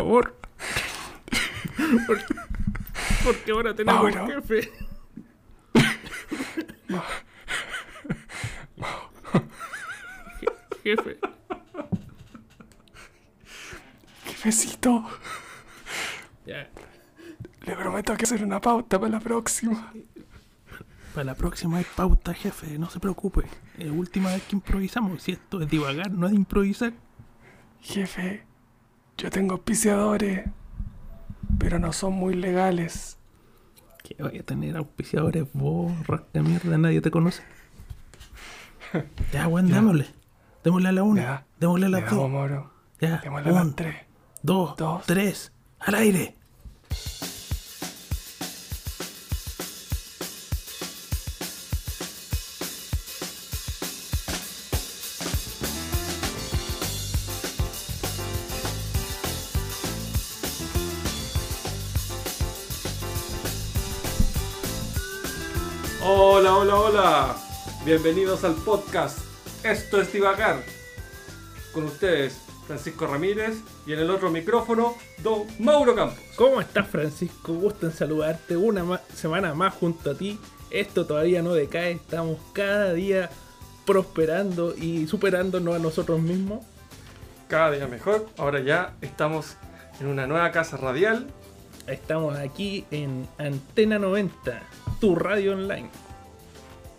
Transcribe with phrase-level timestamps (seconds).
[0.00, 0.36] favor.
[2.06, 2.24] Porque,
[3.24, 4.24] porque ahora tenemos Mauro.
[4.24, 4.70] un jefe.
[10.40, 11.18] Je- Jefe,
[14.24, 15.04] Jefecito,
[16.46, 16.68] ya.
[17.66, 19.92] le prometo que hacer una pauta para la próxima.
[21.14, 23.42] Para la próxima hay pauta, jefe, no se preocupe.
[23.78, 25.22] Es última vez que improvisamos.
[25.22, 26.92] Si esto es divagar, no es improvisar.
[27.80, 28.44] Jefe,
[29.20, 30.48] yo tengo auspiciadores,
[31.58, 33.18] pero no son muy legales.
[34.02, 37.42] Que vaya a tener auspiciadores vos, rasca mierda, nadie te conoce.
[39.32, 40.06] Ya, weón, démosle.
[40.64, 41.22] Démosle a la una.
[41.22, 41.46] Ya.
[41.60, 42.30] Démosle a damos, dos.
[42.30, 42.70] Moro.
[43.00, 43.96] Ya, Démosle a las tres.
[44.42, 45.06] dos, dos.
[45.06, 45.52] tres.
[45.78, 46.36] Al aire.
[67.94, 69.18] Bienvenidos al podcast.
[69.64, 70.62] Esto es Divagar.
[71.74, 76.20] Con ustedes, Francisco Ramírez y en el otro micrófono, Don Mauro Campos.
[76.36, 77.52] ¿Cómo estás, Francisco?
[77.52, 80.38] Gusto en saludarte una ma- semana más junto a ti.
[80.70, 81.90] Esto todavía no decae.
[81.90, 83.28] Estamos cada día
[83.84, 86.64] prosperando y superándonos a nosotros mismos.
[87.48, 88.28] Cada día mejor.
[88.38, 89.56] Ahora ya estamos
[89.98, 91.26] en una nueva casa radial.
[91.88, 94.62] Estamos aquí en Antena 90,
[95.00, 95.90] tu radio online.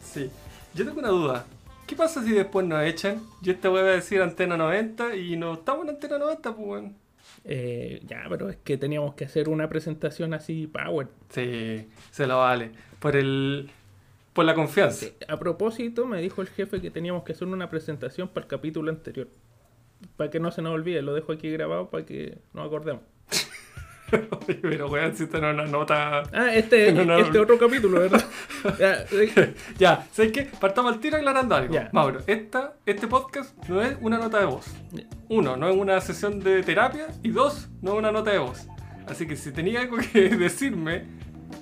[0.03, 0.29] Sí.
[0.73, 1.45] Yo tengo una duda.
[1.85, 3.21] ¿Qué pasa si después nos echan?
[3.41, 6.93] Yo esta voy a decir Antena 90 y no estamos en Antena 90, pues bueno.
[7.43, 11.07] Eh, ya, pero es que teníamos que hacer una presentación así, power.
[11.29, 12.71] Sí, se lo vale.
[12.99, 13.69] Por el...
[14.31, 15.07] Por la confianza.
[15.27, 18.89] A propósito, me dijo el jefe que teníamos que hacer una presentación para el capítulo
[18.89, 19.27] anterior.
[20.15, 23.03] Para que no se nos olvide, lo dejo aquí grabado para que nos acordemos.
[24.61, 26.23] Pero weón, si esta no es una nota...
[26.33, 28.23] Ah, este, no, este otro capítulo, ¿verdad?
[28.79, 29.05] Ya,
[29.77, 30.49] Ya, ¿sabes qué?
[30.59, 31.73] Partamos al tiro aclarando algo.
[31.73, 31.89] Ya.
[31.93, 34.65] Mauro, esta, este podcast no es una nota de voz.
[35.29, 37.07] Uno, no es una sesión de terapia.
[37.23, 38.67] Y dos, no es una nota de voz.
[39.07, 41.05] Así que si tenía algo que decirme,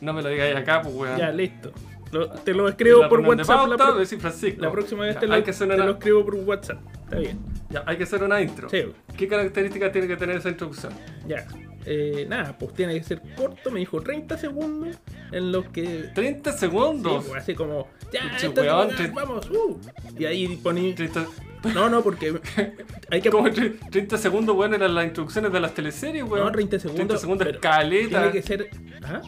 [0.01, 1.17] no me lo digáis acá, pues weón.
[1.17, 1.71] ya, listo.
[2.11, 3.47] Lo- te lo escribo La por WhatsApp.
[3.47, 4.61] la, pauta, pro- decir Francisco.
[4.61, 6.79] la próxima vez Ya, te, lo, que te una, lo escribo por WhatsApp.
[7.03, 7.39] Está bien.
[7.69, 8.67] ya, hay que hacer una intro.
[8.67, 8.83] Sí,
[9.15, 10.91] ¿Qué características tiene que tener esa introducción?
[11.27, 11.45] ya.
[11.91, 13.71] Eh, nada, pues tiene que ser corto.
[13.71, 14.95] Me dijo 30 segundos
[15.31, 17.25] en los que 30 Sí, segundos.
[17.27, 19.79] pues, así como, ya, Pinche esto es weón, tre- vamos, uh.
[20.17, 20.93] Y ahí poní.
[20.93, 21.25] 30,
[21.73, 22.39] No, no, porque
[23.09, 26.45] hay que ¿Cómo tre- 30 segundos, weón, eran las introducciones de las teleseries, weón.
[26.45, 26.95] No, 30 segundos.
[27.07, 28.19] 30 segundos pero escaleta.
[28.21, 28.69] Tiene que ser.
[29.03, 29.21] ¿Ah?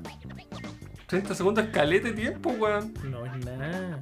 [1.08, 2.94] 30 segundos escaleta de tiempo, weón.
[3.10, 4.00] No es nada.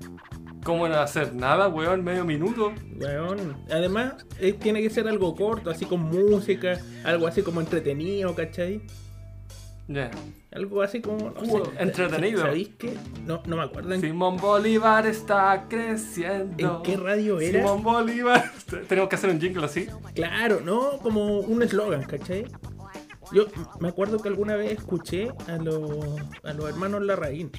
[0.64, 2.04] ¿Cómo no hacer nada, weón?
[2.04, 2.74] Medio minuto.
[3.00, 3.58] Weón.
[3.72, 8.82] Además, eh, tiene que ser algo corto, así con música, algo así como entretenido, ¿cachai?
[9.88, 10.12] Ya.
[10.52, 11.32] Algo así como.
[11.32, 12.42] No sé, entretenido.
[12.42, 12.96] ¿Sabéis qué?
[13.26, 16.78] No, no me acuerdo en, Simón Bolívar está creciendo.
[16.78, 17.60] en qué radio era.
[17.60, 18.52] Simón Bolívar.
[18.88, 19.88] Tenemos que hacer un jingle así.
[20.14, 22.46] Claro, no, como un eslogan, ¿cachai?
[23.32, 23.46] Yo
[23.80, 27.52] me acuerdo que alguna vez escuché a los, a los hermanos Larraín.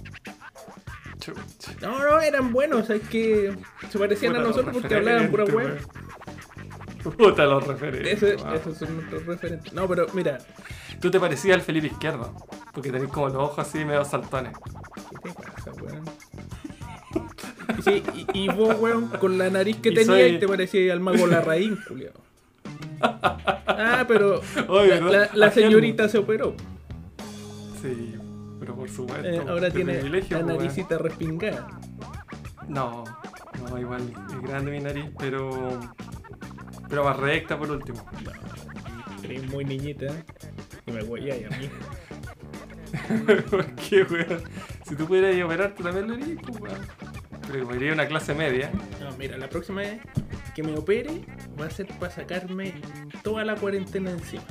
[1.80, 3.54] No, no, eran buenos, es que
[3.91, 5.78] se parecían a Puta, nosotros porque hablaban pura weón.
[7.16, 8.22] Puta los referentes.
[8.22, 9.72] Esos son nuestros referentes.
[9.72, 10.38] No, pero mira,
[11.00, 12.34] Tú te parecías al Felipe Izquierdo.
[12.74, 14.52] Porque tenés como los ojos así medio saltones.
[15.24, 16.04] ¿qué te pasa, weón?
[17.78, 18.03] Y Sí,
[18.34, 21.27] y, y vos, weón, con la nariz que tenías soy- y te parecía al mago
[21.27, 22.12] Larraín, Julio.
[23.03, 25.00] Ah, pero Oye,
[25.32, 26.54] la, señorita se operó.
[27.80, 28.15] Sí,
[28.80, 29.28] por supuesto.
[29.28, 31.68] Eh, ahora tiene la pues, naricita respingada.
[32.66, 33.04] No,
[33.68, 35.78] no, igual es grande mi nariz, pero.
[36.88, 38.04] Pero más recta por último.
[39.22, 40.06] Eres muy niñita.
[40.06, 40.24] ¿eh?
[40.86, 41.71] Y me voy a mí.
[43.50, 44.42] ¿Por qué, weón?
[44.84, 46.78] Si tú pudieras ir a operarte también lo harías, pues, weón.
[47.47, 48.72] Pero iría a una clase media.
[48.98, 50.00] No, mira, la próxima vez
[50.54, 51.27] que me opere
[51.60, 52.72] va a ser para sacarme
[53.22, 54.44] toda la cuarentena encima.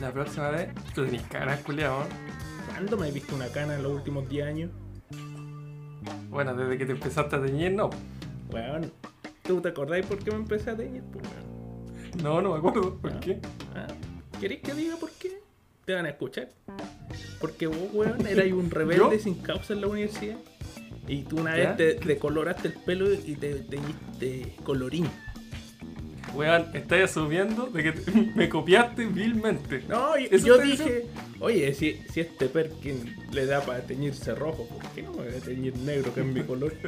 [0.00, 2.00] La próxima vez, tú tenés canas, culiao.
[2.00, 2.33] ¿no?
[2.74, 4.70] ¿Cuándo me he visto una cana en los últimos 10 años?
[6.28, 7.90] Bueno, desde que te empezaste a teñir, no.
[8.50, 8.92] Weón,
[9.44, 11.02] ¿tú te acordáis por qué me empecé a teñir?
[11.12, 11.24] Pues.
[12.22, 12.96] No, no me acuerdo.
[12.96, 13.20] ¿Por Ah.
[13.20, 13.38] qué?
[13.76, 13.86] Ah,
[14.40, 15.38] ¿Queréis que diga por qué?
[15.84, 16.48] Te van a escuchar.
[17.40, 20.36] Porque vos, weón, eras un rebelde sin causa en la universidad.
[21.06, 21.74] Y tú una ¿Ya?
[21.74, 25.06] vez te decoloraste el pelo y te teñiste colorín.
[26.34, 29.82] Weón, estáis asumiendo de que me copiaste vilmente.
[29.88, 31.06] No, y- ¿Eso yo dije,
[31.40, 35.34] oye, si, si este Perkin le da para teñirse rojo, ¿por qué no me voy
[35.34, 36.74] a teñir negro, que es mi color?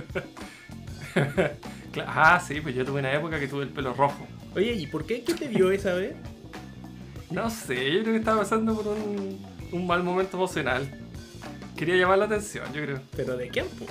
[2.07, 4.27] Ah, sí, pues yo tuve una época que tuve el pelo rojo.
[4.55, 5.23] Oye, ¿y por qué?
[5.23, 6.15] ¿Qué te vio esa vez?
[7.31, 9.41] No sé, yo creo que estaba pasando por un,
[9.73, 10.87] un mal momento emocional.
[11.75, 13.01] Quería llamar la atención, yo creo.
[13.17, 13.87] ¿Pero de quién, po?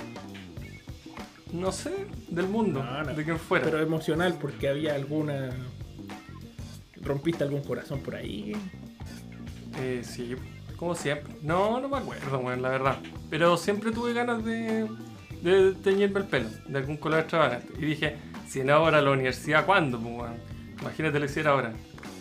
[1.52, 1.92] No sé,
[2.28, 3.14] del mundo, No, no.
[3.14, 3.64] de quien fuera.
[3.64, 5.50] Pero emocional, porque había alguna...
[7.02, 8.52] ¿Rompiste algún corazón por ahí?
[9.78, 10.34] Eh, sí,
[10.76, 11.34] como siempre.
[11.42, 12.98] No, no me acuerdo, weón, la verdad.
[13.30, 14.88] Pero siempre tuve ganas de,
[15.42, 17.72] de teñirme el pelo, de algún color extravagante.
[17.78, 18.16] Y dije,
[18.48, 20.00] si no ahora la universidad, ¿cuándo?
[20.00, 20.34] Pues, weón?
[20.80, 21.72] Imagínate lo hiciera ahora.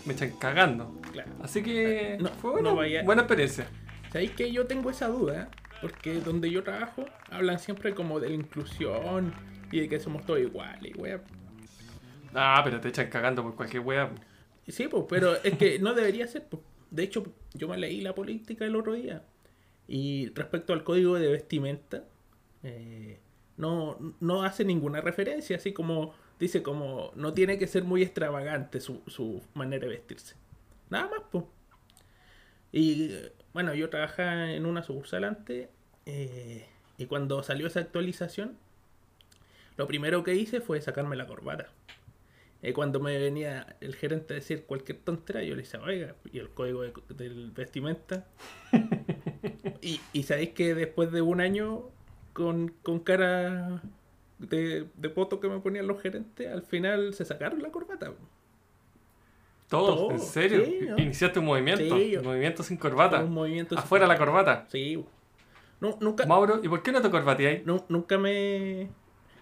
[0.06, 1.02] Me echan cagando.
[1.12, 1.32] Claro.
[1.42, 3.66] Así que No, fue no vaya- buena experiencia.
[4.12, 5.50] ¿Sabéis que yo tengo esa duda?
[5.82, 9.34] Porque donde yo trabajo hablan siempre como de la inclusión
[9.72, 11.22] y de que somos todos iguales, wea.
[12.34, 14.12] Ah, pero te echan cagando por cualquier wea.
[14.68, 16.48] Sí, pues, pero es que no debería ser.
[16.48, 16.62] po.
[16.90, 17.24] De hecho,
[17.54, 19.24] yo me leí la política el otro día.
[19.88, 22.04] Y respecto al código de vestimenta,
[22.64, 23.20] eh,
[23.58, 28.82] no, no hace ninguna referencia, así como dice como no tiene que ser muy extravagante
[28.82, 30.36] su, su manera de vestirse.
[30.90, 31.46] Nada más, pues.
[32.72, 33.12] Y
[33.56, 35.70] bueno, yo trabajaba en una sucursal antes
[36.06, 36.66] eh,
[36.98, 38.58] y cuando salió esa actualización,
[39.78, 41.70] lo primero que hice fue sacarme la corbata.
[42.62, 46.40] Eh, cuando me venía el gerente a decir cualquier tontera, yo le decía, oiga, y
[46.40, 48.26] el código de- del vestimenta.
[49.82, 51.84] y, y sabéis que después de un año
[52.34, 53.82] con, con cara
[54.40, 58.14] de, de poto que me ponían los gerentes, al final se sacaron la corbata.
[59.78, 60.66] Todos, Todo, en serio.
[60.66, 60.98] sí, ¿no?
[60.98, 61.96] Iniciaste un movimiento.
[61.98, 63.24] Sí, yo- movimiento sin corbata.
[63.24, 64.66] Un movimiento Afuera la corbata.
[64.70, 65.04] Sí.
[65.82, 67.66] No, nunca, Mauro, ¿y por qué no te corbateáis?
[67.66, 68.90] nu- nunca me,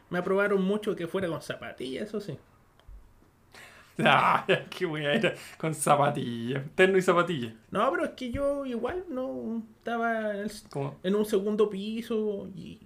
[0.09, 2.37] me aprobaron mucho que fuera con zapatillas, eso sí.
[4.03, 5.35] Ah, qué era.
[5.57, 6.63] Con zapatillas.
[6.73, 7.53] Terno y zapatillas.
[7.69, 12.47] No, pero es que yo igual no estaba en, el- Como, en un segundo piso
[12.55, 12.79] y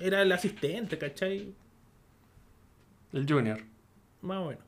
[0.00, 1.54] era el asistente, ¿cachai?
[3.12, 3.60] el junior.
[4.22, 4.64] Más o menos.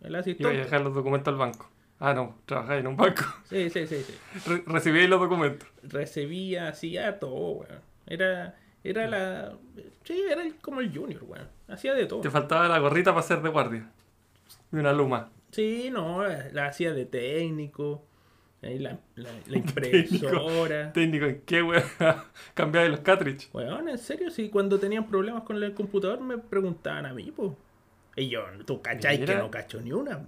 [0.00, 0.56] El Iba a asistente.
[0.56, 1.70] dejar los documentos al banco.
[1.98, 3.22] Ah, no, trabajáis en un banco.
[3.44, 4.14] Sí, sí, sí, sí.
[4.46, 5.68] Re- recibíais los documentos.
[5.82, 7.80] Recibía, hacía todo, weón.
[8.06, 9.52] Era, era la...
[10.04, 11.46] Sí, era el- como el junior, weón.
[11.68, 12.22] Hacía de todo.
[12.22, 13.90] Te faltaba la gorrita para ser de guardia.
[14.72, 15.30] Y una luma.
[15.50, 18.06] Sí, no, la hacía de técnico.
[18.62, 20.92] ahí La, la, la impresora.
[20.94, 21.84] Técnico, ¿en qué wea?
[22.54, 23.50] Cambiáis los cartridge.
[23.52, 27.52] Weón, en serio, si cuando tenían problemas con el computador me preguntaban a mí, pues.
[28.16, 30.20] Y yo, tú cachai que no cacho ni una.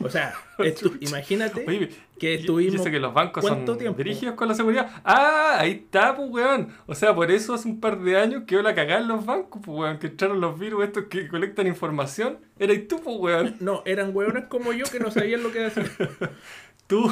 [0.00, 2.82] O sea, estu- imagínate Oye, que estuvimos.
[2.82, 3.98] Sé que los bancos ¿cuánto son tiempo?
[3.98, 4.90] dirigidos con la seguridad.
[5.04, 6.68] Ah, ahí está, pues, weón.
[6.86, 9.60] O sea, por eso hace un par de años quedó la cagada en los bancos,
[9.64, 9.98] pues, weón.
[9.98, 12.38] Que entraron los virus estos que colectan información.
[12.58, 13.56] Eres tú, pues, weón.
[13.60, 15.90] No, eran weones como yo que no sabían lo que hacían.
[16.86, 17.10] Tú,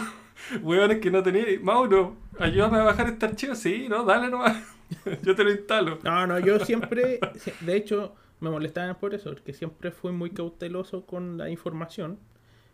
[0.61, 1.61] weones que no tenías.
[1.62, 3.55] Mauro, ayúdame a bajar este archivo.
[3.55, 4.56] Sí, no, dale nomás.
[5.23, 5.99] Yo te lo instalo.
[6.02, 7.19] No, no, yo siempre.
[7.60, 12.19] De hecho, me molestaban por eso, porque siempre fui muy cauteloso con la información.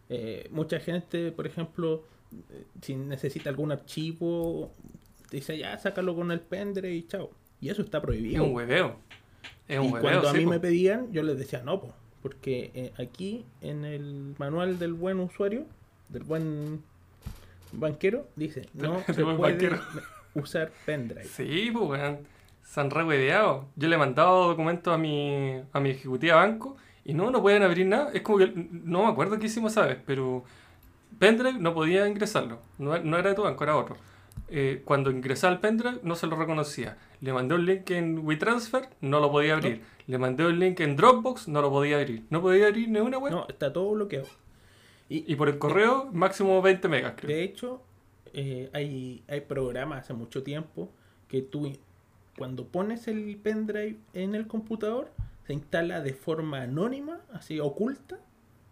[0.08, 2.04] Eh, mucha gente, por ejemplo,
[2.50, 4.72] eh, si necesita algún archivo,
[5.30, 7.30] dice ya, sácalo con el pendrive y chao.
[7.60, 8.44] Y eso está Es prohibido.
[8.44, 8.96] un hueveo.
[9.68, 12.70] Es un y hueveo, cuando a mí me pedían, yo les decía no, po, porque
[12.74, 15.66] eh, aquí en el manual del buen usuario,
[16.08, 16.82] del buen
[17.72, 19.78] banquero, dice no se puede banquero.
[20.34, 21.24] usar pendrive.
[21.24, 22.00] Sí, pues.
[22.68, 23.64] Se han rehueveado.
[23.76, 27.62] Yo le he mandado documentos a mi, a mi ejecutiva banco y no, no pueden
[27.62, 28.10] abrir nada.
[28.12, 29.96] Es como que no me acuerdo qué hicimos, ¿sabes?
[30.04, 30.44] Pero
[31.18, 32.58] pendrive no podía ingresarlo.
[32.76, 33.96] No, no era de tu banco, era otro.
[34.50, 36.98] Eh, cuando ingresaba el pendrive no se lo reconocía.
[37.22, 39.82] Le mandé un link en WeTransfer, no lo podía abrir.
[40.06, 42.24] Le mandé un link en Dropbox, no lo podía abrir.
[42.28, 43.32] No podía abrir ni una web.
[43.32, 44.26] No, está todo bloqueado.
[45.08, 47.34] Y, Y por el correo, máximo 20 megas, creo.
[47.34, 47.82] de hecho,
[48.34, 50.90] eh, hay, hay programas hace mucho tiempo
[51.28, 51.72] que tú,
[52.38, 55.10] cuando pones el pendrive en el computador,
[55.46, 58.18] se instala de forma anónima, así oculta,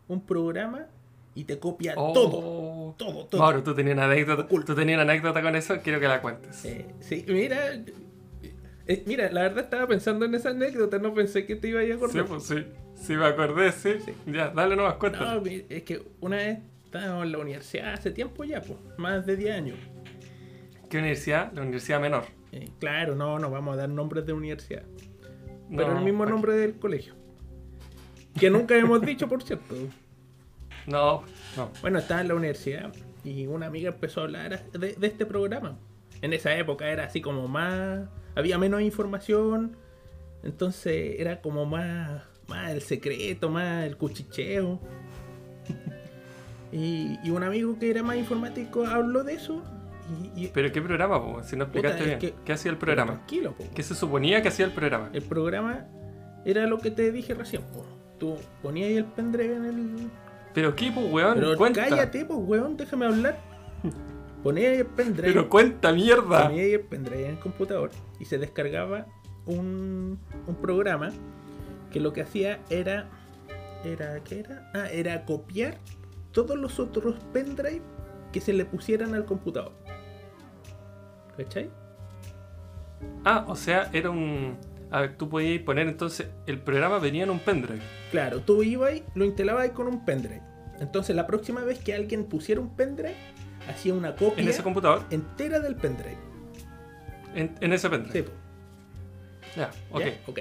[0.09, 0.87] un programa
[1.35, 2.13] y te copia Oh.
[2.13, 2.95] todo.
[2.97, 3.41] Todo, todo.
[3.41, 6.65] Mauro, tú tenías una anécdota, tú tenías una anécdota con eso, quiero que la cuentes.
[6.65, 7.59] Eh, sí, mira.
[8.87, 11.85] eh, mira, la verdad estaba pensando en esa anécdota, no pensé que te iba a
[11.85, 12.27] ir a Sí, acordar.
[12.27, 12.65] pues sí.
[12.95, 13.95] Sí, me acordé, sí.
[14.05, 14.13] Sí.
[14.27, 15.27] Ya, dale nomás, cuéntame.
[15.27, 19.37] No, es que una vez estábamos en la universidad hace tiempo ya, pues, más de
[19.37, 19.79] 10 años.
[20.89, 21.53] ¿Qué universidad?
[21.53, 22.25] La universidad menor.
[22.53, 24.83] Eh, claro, no, no vamos a dar nombres de universidad,
[25.69, 27.15] No, pero el mismo nombre del colegio.
[28.39, 29.75] Que nunca hemos dicho, por cierto.
[30.87, 31.23] No,
[31.57, 31.71] no.
[31.81, 32.93] Bueno, estaba en la universidad
[33.25, 35.79] y una amiga empezó a hablar de, de este programa.
[36.23, 38.09] en esa época era así como más.
[38.35, 39.77] Había menos información.
[40.43, 42.23] Entonces era como más.
[42.49, 44.81] Más el secreto, más el cuchicheo.
[46.73, 49.63] Y, y un amigo que era más informático habló de eso.
[50.35, 51.43] Y, y- ¿Pero qué programa, po?
[51.43, 52.19] Si no explicaste Puta, bien.
[52.19, 53.15] que- ¿Qué hacía el programa?
[53.15, 53.65] Tranquilo, po.
[53.75, 55.11] ¿Qué se suponía que hacía el programa?
[55.13, 55.87] El programa
[56.45, 57.85] era lo que te dije recién, po.
[58.19, 60.11] Tú ponías ahí el pendrive en el.
[60.55, 61.35] ¿Pero qué, pues, weón?
[61.35, 61.87] Pero cuenta.
[61.89, 63.39] cállate, pues, weón, déjame hablar.
[64.43, 65.29] Ponías ahí el pendrive.
[65.33, 66.45] Pero cuenta, mierda.
[66.49, 69.07] Ponía ahí el pendrive en el computador y se descargaba
[69.45, 71.11] un, un programa
[71.91, 73.09] que lo que hacía era.
[73.85, 74.71] era ¿Qué era?
[74.75, 75.79] Ah, era copiar
[76.33, 77.83] todos los otros pendrive
[78.33, 79.73] que se le pusieran al computador.
[81.37, 81.71] ¿Cachai?
[83.25, 84.57] Ah, o sea, era un.
[84.91, 86.29] A ver, tú podías poner entonces.
[86.47, 87.81] El programa venía en un pendrive.
[88.11, 90.43] Claro, tú ibas y lo instalabas con un pendrive.
[90.79, 93.15] Entonces la próxima vez que alguien pusiera un pendrive,
[93.69, 95.03] hacía una copia En ese computador.
[95.11, 96.17] entera del pendrive.
[97.35, 98.23] En, en ese Sí, pendrive.
[98.25, 98.33] po.
[99.57, 100.01] Ya, ok.
[100.01, 100.13] ¿Ya?
[100.27, 100.39] ok.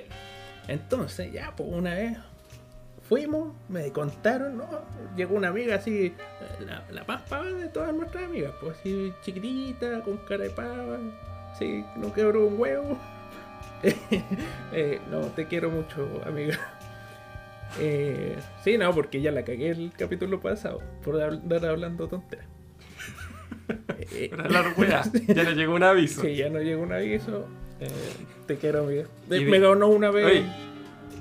[0.68, 2.18] Entonces, ya, pues una vez
[3.08, 4.68] fuimos, me contaron, ¿no?
[5.16, 6.14] Llegó una amiga así,
[6.66, 10.98] la, la más pava de todas nuestras amigas, pues así chiquitita, con cara de pava,
[11.54, 12.98] así, no quebró un huevo.
[14.72, 16.58] Eh, no, te quiero mucho, amiga.
[17.80, 22.46] Eh, sí, no, porque ya la cagué el capítulo pasado, por andar hablando tonteras.
[24.12, 26.22] Eh, la weá, ya le llegó un aviso.
[26.22, 27.48] Sí, ya no llegó un aviso.
[27.80, 27.88] Eh,
[28.46, 29.06] te quiero, amiga.
[29.28, 30.26] De- de- me ganó una vez.
[30.26, 30.46] Oye,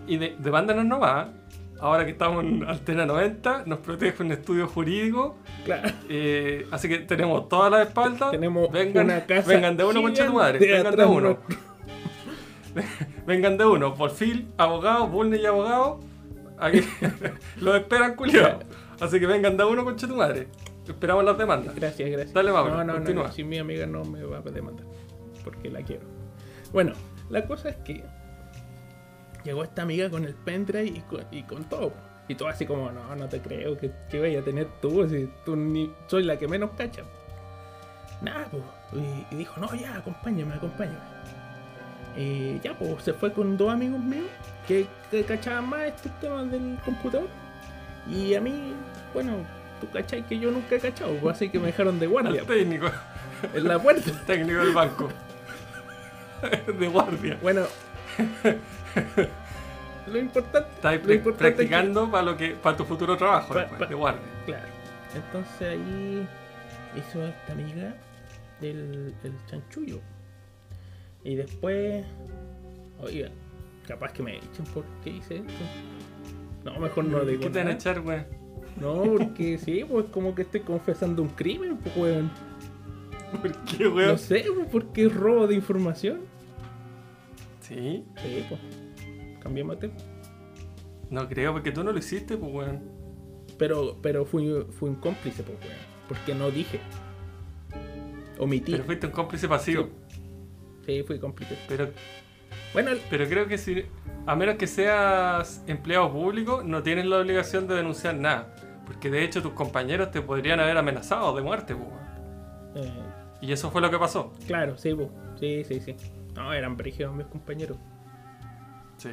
[0.06, 1.32] y de, de banda no va.
[1.84, 5.36] Ahora que estamos en Altena 90, nos protege un estudio jurídico.
[5.66, 5.90] Claro.
[6.08, 8.30] eh, así que tenemos todas las espaldas.
[8.30, 9.46] Tenemos vengan, una casa.
[9.46, 10.58] vengan de uno, concha tu madre.
[10.60, 11.38] Vengan de uno.
[13.26, 13.92] Vengan de uno.
[13.92, 16.00] Por fin, abogado, Bulne y abogado.
[16.58, 16.80] Aquí
[17.60, 18.64] los esperan, culiados.
[18.98, 20.48] Así que vengan de uno, concha tu madre.
[20.88, 21.74] Esperamos las demandas.
[21.74, 22.32] Gracias, gracias.
[22.32, 23.24] Dale, Mauro, No, no, no, continúa.
[23.26, 24.86] no, Si mi amiga no me va a demandar.
[25.44, 26.04] Porque la quiero.
[26.72, 26.94] Bueno,
[27.28, 28.02] la cosa es que
[29.44, 31.92] llegó esta amiga con el pendrive y con, y con todo.
[32.26, 35.28] Y todo así como, no, no te creo que, que vaya a tener tú, si
[35.44, 37.02] tú ni soy la que menos cacha.
[38.22, 38.62] Nada, pues.
[38.94, 40.98] Y, y dijo, no, ya, acompáñame, acompáñame.
[42.16, 44.26] Y ya, pues se fue con dos amigos míos
[44.68, 47.28] que, que cachaban más estos temas del computador.
[48.08, 48.72] Y a mí,
[49.12, 49.38] bueno,
[49.80, 52.46] tú cachai que yo nunca he cachado, pues, así que me dejaron de guardia Al
[52.46, 52.86] técnico,
[53.52, 54.10] en la puerta.
[54.26, 55.08] técnico del banco.
[56.78, 57.38] De guardia.
[57.42, 57.62] Bueno,
[60.06, 63.54] lo importante, Estás lo importante es que- practicando para lo que para tu futuro trabajo
[63.54, 64.22] Pa- después, pa- de guardia.
[64.46, 64.66] Claro.
[65.14, 66.28] Entonces ahí
[66.96, 67.94] hizo esta amiga
[68.60, 70.00] el, el chanchullo.
[71.22, 72.04] Y después,
[73.00, 73.30] oiga,
[73.88, 75.52] capaz que me echen por qué hice esto.
[76.64, 78.24] No, mejor no digo ¿Qué te van a echar, güey?
[78.80, 82.30] No, porque sí, pues como que estoy confesando un crimen, pues weón.
[83.40, 84.12] ¿Por qué, weón?
[84.12, 86.20] No sé, pues, porque es robo de información.
[87.66, 88.60] Sí, Sí, pues.
[89.40, 90.00] Cambiamos de tema.
[91.10, 92.82] no creo, porque tú no lo hiciste, pues, weón.
[93.58, 95.76] Pero, pero fui, fui un cómplice, pues, weón.
[96.08, 96.80] Porque no dije.
[98.38, 98.72] Omití.
[98.72, 99.88] Pero fuiste un cómplice pasivo.
[100.86, 101.56] Sí, fui cómplice.
[101.68, 101.88] Pero,
[102.72, 103.84] Bueno, el- pero creo que si,
[104.26, 108.54] a menos que seas empleado público, no tienes la obligación de denunciar nada.
[108.84, 112.86] Porque de hecho tus compañeros te podrían haber amenazado de muerte, pues, weón.
[112.88, 112.92] eh,
[113.40, 114.32] Y eso fue lo que pasó.
[114.46, 115.08] claro, sí, pues.
[115.38, 115.94] Sí, sí, sí.
[116.34, 117.78] No, eran brígidos mis compañeros.
[118.96, 119.10] Sí.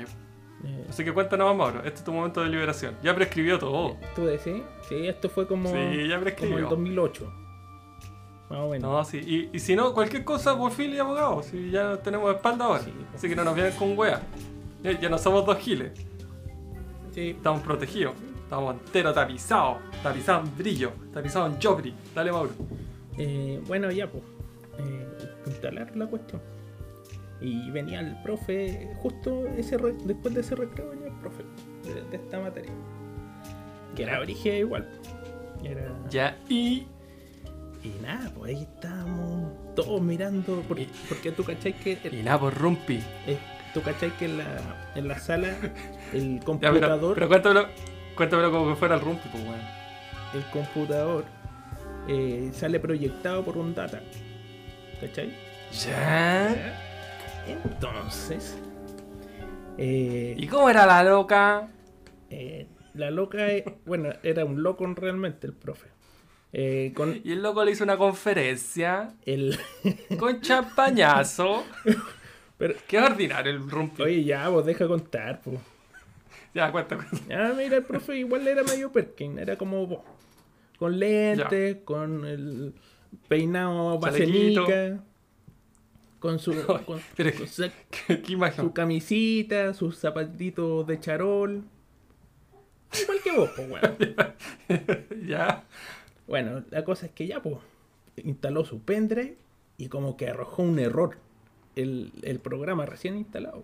[0.63, 1.79] Eh, Así que cuéntanos más, Mauro.
[1.79, 2.95] Este es tu momento de liberación.
[3.03, 3.97] Ya prescribió todo.
[4.15, 4.61] ¿Tú decís?
[4.87, 6.57] Sí, esto fue como, Sí, ya como prescribió.
[6.59, 7.33] el 2008.
[8.49, 8.91] Más o menos.
[8.91, 9.21] No, sí.
[9.25, 11.41] Y, y si no, cualquier cosa, por fin y abogado.
[11.41, 12.79] Si ya tenemos espalda ahora.
[12.81, 13.15] Sí, pues.
[13.15, 14.21] Así que no nos vienen con wea.
[14.83, 15.91] Ya, ya no somos dos giles.
[17.11, 18.13] Sí, Estamos protegidos.
[18.43, 19.77] Estamos enteros tapizados.
[20.03, 20.91] Tapizados en brillo.
[21.13, 21.93] Tapizados en jopri.
[22.13, 22.51] Dale, Mauro.
[23.17, 24.23] Eh, bueno, ya, pues.
[24.79, 25.07] Eh,
[25.47, 26.41] instalar la cuestión.
[27.41, 31.43] Y venía el profe, justo ese re- después de ese recreo venía el profe
[31.83, 32.71] de, de esta materia.
[33.95, 34.87] Que era brígida igual.
[35.63, 35.91] Era...
[36.09, 36.37] Ya.
[36.47, 36.85] Y.
[37.83, 40.61] Y nada, pues ahí estábamos todos mirando.
[40.67, 41.97] Porque, porque tú cachai que.
[42.03, 42.99] Y el- nada, por rumpi.
[43.25, 43.39] eh,
[43.73, 45.55] tú cachai que en la, en la sala
[46.13, 47.15] el Ya, pero, computador.
[47.15, 47.65] pero cuéntamelo,
[48.15, 49.59] cuéntamelo como que fuera el rumpi, pues, weón.
[50.35, 51.25] el computador
[52.07, 53.99] eh, sale proyectado por un data.
[55.01, 55.33] ¿Cachai?
[55.87, 56.79] Ya.
[57.47, 58.57] Entonces.
[59.77, 61.67] eh, ¿Y cómo era la loca?
[62.29, 65.87] eh, la loca, eh, bueno, era un loco realmente el profe.
[66.53, 69.57] Eh, con Y el loco le hizo una conferencia el.
[70.19, 71.63] con champañazo.
[72.57, 74.03] Pero, Qué ordinario el rumpi.
[74.03, 75.57] oye, ya, vos deja contar, pues.
[76.53, 77.17] Ya, cuenta, cuenta.
[77.29, 80.01] Ya, mira, el profe igual era medio Perkin, era como vos.
[80.77, 82.73] Con lentes, con el
[83.27, 84.67] peinado Chalequito.
[86.21, 86.99] Con su, con- con
[87.47, 87.63] su,
[88.07, 88.63] ¿Qué, qué imagen?
[88.65, 91.63] su camisita, sus zapatitos de charol.
[93.01, 93.97] Igual que vos, pues, weón.
[95.27, 95.63] ya.
[96.27, 97.57] Bueno, la cosa es que ya, pues,
[98.23, 99.35] instaló su pendrive
[99.77, 101.17] y como que arrojó un error.
[101.75, 103.63] El, el programa recién instalado.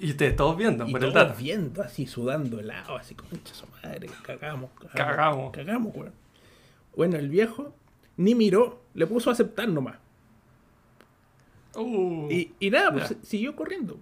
[0.00, 1.38] Y ustedes todos viendo Y por el todos data.
[1.38, 4.92] viendo así, sudando helado, así, concha su madre, cagamos, cagamos.
[4.94, 5.52] Cagamos.
[5.52, 6.12] Cagamos, weón.
[6.96, 7.74] Bueno, el viejo
[8.16, 9.96] ni miró, le puso a aceptar nomás.
[11.78, 13.98] Uh, Y, y nada, pues siguió corriendo.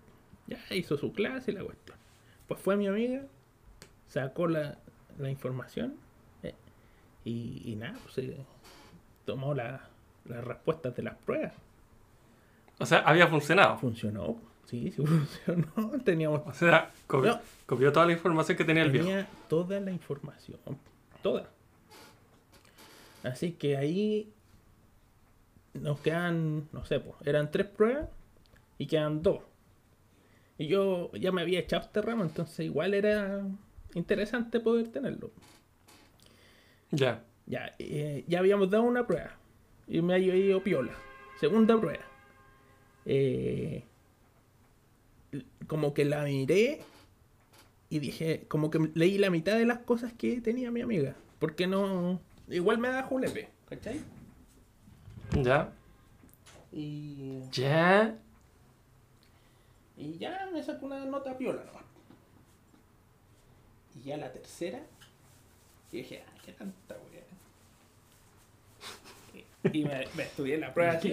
[0.46, 1.96] Ya hizo su clase y la cuestión.
[2.48, 3.22] Pues fue mi amiga,
[4.08, 4.78] sacó la,
[5.18, 5.96] la información
[6.42, 6.54] eh,
[7.24, 8.36] y, y nada, pues eh,
[9.24, 9.88] tomó la-
[10.24, 11.52] las respuestas de las pruebas.
[12.78, 13.78] O sea, había funcionado.
[13.78, 15.90] Funcionó, sí, sí funcionó.
[16.04, 17.40] Teníamos O sea, copió, No.
[17.66, 19.06] copió toda la información que tenía el viejo.
[19.08, 20.58] tenía toda la información.
[21.22, 21.48] Toda.
[23.24, 24.32] Así que ahí
[25.80, 28.08] nos quedan, no sé, pues, eran tres pruebas
[28.78, 29.40] y quedan dos.
[30.58, 33.42] Y yo ya me había echado este ramo, entonces igual era
[33.94, 35.30] interesante poder tenerlo.
[36.90, 37.24] Ya.
[37.46, 39.36] Ya, eh, ya habíamos dado una prueba
[39.86, 40.92] y me ha ido piola.
[41.38, 42.04] Segunda prueba.
[43.04, 43.84] Eh,
[45.66, 46.80] como que la miré
[47.88, 51.14] y dije, como que leí la mitad de las cosas que tenía mi amiga.
[51.38, 52.20] Porque no.
[52.48, 54.00] Igual me da julepe, ¿cachai?
[55.32, 55.72] Ya.
[56.72, 58.18] Y, Ya.
[59.96, 61.84] y ya me sacó una nota piola nomás.
[63.94, 64.80] Y ya la tercera,
[65.90, 67.22] y dije, ah, qué tanta wea.
[69.72, 71.08] Y, y me, me estudié la prueba así,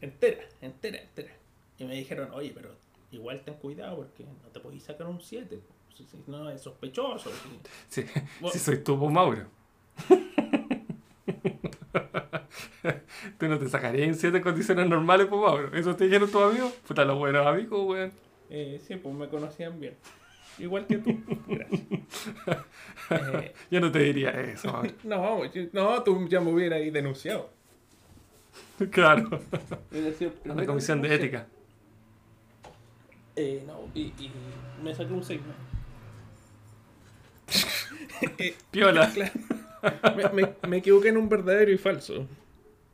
[0.00, 1.32] entera, entera, entera.
[1.78, 2.74] Y me dijeron, oye, pero
[3.12, 5.60] igual ten cuidado porque no te podéis sacar un 7.
[5.96, 7.30] Si, no es sospechoso.
[7.88, 8.08] si- Sí,
[8.52, 9.46] sí soy pues, Mauro.
[13.38, 15.74] tú no te sacarías en siete condiciones normales, pues, Mauro.
[15.74, 16.72] ¿Eso te dijeron tus amigos?
[16.86, 18.12] Puta, los buenos amigos, weón.
[18.50, 19.94] Eh, sí, pues me conocían bien.
[20.58, 21.20] Igual que tú.
[21.46, 21.80] Gracias.
[23.10, 27.50] Eh, Yo no te diría eso, no, yo- no, tú ya me hubieras ahí denunciado.
[28.90, 29.28] Claro.
[29.30, 30.10] Una
[30.42, 31.46] primero comisión de ética.
[33.36, 34.32] Eh, no, y, y
[34.82, 35.40] me saqué un 6
[38.38, 39.12] eh, Piola.
[40.16, 42.26] Me, me- me equivoqué en un verdadero y falso.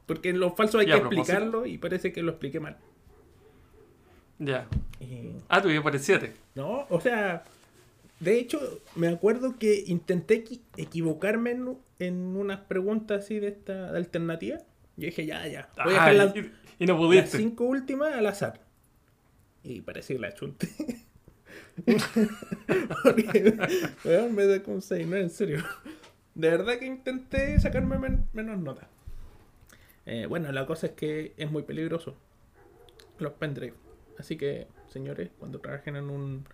[0.07, 1.23] Porque en los falsos hay Ya, que propósito.
[1.23, 2.77] explicarlo y parece que lo expliqué mal.
[4.39, 4.67] Ya.
[5.01, 6.33] Y- Ah, tú por el 7.
[6.55, 7.45] no, o sea,
[8.21, 13.93] de hecho, me acuerdo que intenté equi- equivocarme en, en unas preguntas así de esta
[13.93, 14.59] de alternativa.
[14.97, 15.69] Yo dije, ya, ya.
[15.85, 18.61] Voy a Ah, dejar las, y, y no las cinco últimas al azar.
[19.63, 20.69] Y parece que la chunté.
[23.03, 23.57] Porque,
[24.05, 25.65] weón, me sacó un 6, no, en serio.
[26.35, 28.87] De verdad que intenté sacarme men- menos notas.
[30.07, 32.15] Eh, bueno, la cosa es que es muy peligroso
[33.19, 33.75] los pendrive.
[34.19, 36.45] Así que, señores, cuando trabajen en un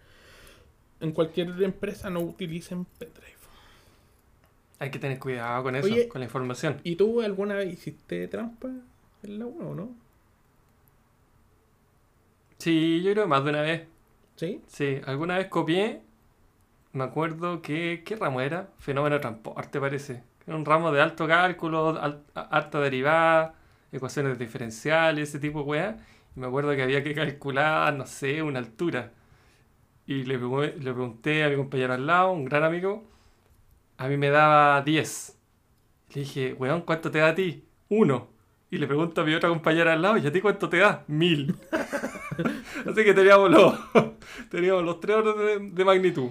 [1.01, 3.31] en cualquier empresa no utilicen pendrive.
[4.79, 6.09] Hay que tener cuidado con eso, Oye.
[6.09, 6.81] con la información.
[6.85, 8.69] ¿Y tú alguna vez hiciste trampa
[9.23, 9.91] en la 1 o no?
[12.59, 13.83] Sí, yo creo que más de una vez.
[14.37, 14.61] ¿Sí?
[14.67, 16.03] Sí, alguna vez copié.
[16.93, 18.03] Me acuerdo que.
[18.05, 18.71] ¿Qué ramo era?
[18.79, 20.23] Fenómeno de transporte, parece.
[20.47, 23.55] Era un ramo de alto cálculo, al- alta derivada,
[23.93, 25.97] ecuaciones diferenciales, ese tipo de weá.
[26.37, 29.13] Y me acuerdo que había que calcular, no sé, una altura.
[30.07, 33.05] Y le, le pregunté a mi compañero al lado, un gran amigo.
[33.99, 35.39] A mí me daba 10.
[36.15, 37.65] Le dije, weón, ¿cuánto te da a ti?
[37.89, 38.29] Uno.
[38.71, 41.05] Y le pregunto a mi otra compañera al lado, ¿y a ti cuánto te da?
[41.09, 41.57] Mil.
[42.87, 43.75] Así que teníamos los,
[44.51, 46.31] teníamos los tres órdenes de, de magnitud.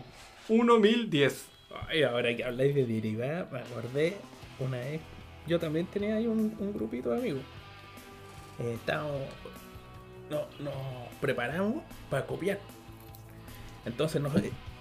[0.49, 1.45] 1, 1000, 10.
[1.87, 4.17] Ay, ahora que habláis de derivada, me acordé
[4.59, 5.01] una vez.
[5.47, 7.41] Yo también tenía ahí un, un grupito de amigos.
[8.59, 9.21] Eh, estábamos.
[10.29, 10.73] No, nos
[11.21, 12.59] preparamos para copiar.
[13.85, 14.33] Entonces, nos,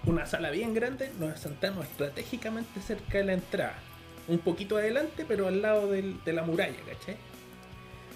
[0.05, 3.79] una sala bien grande, nos sentamos estratégicamente cerca de la entrada.
[4.27, 7.17] Un poquito adelante, pero al lado del- de la muralla, ¿cachai?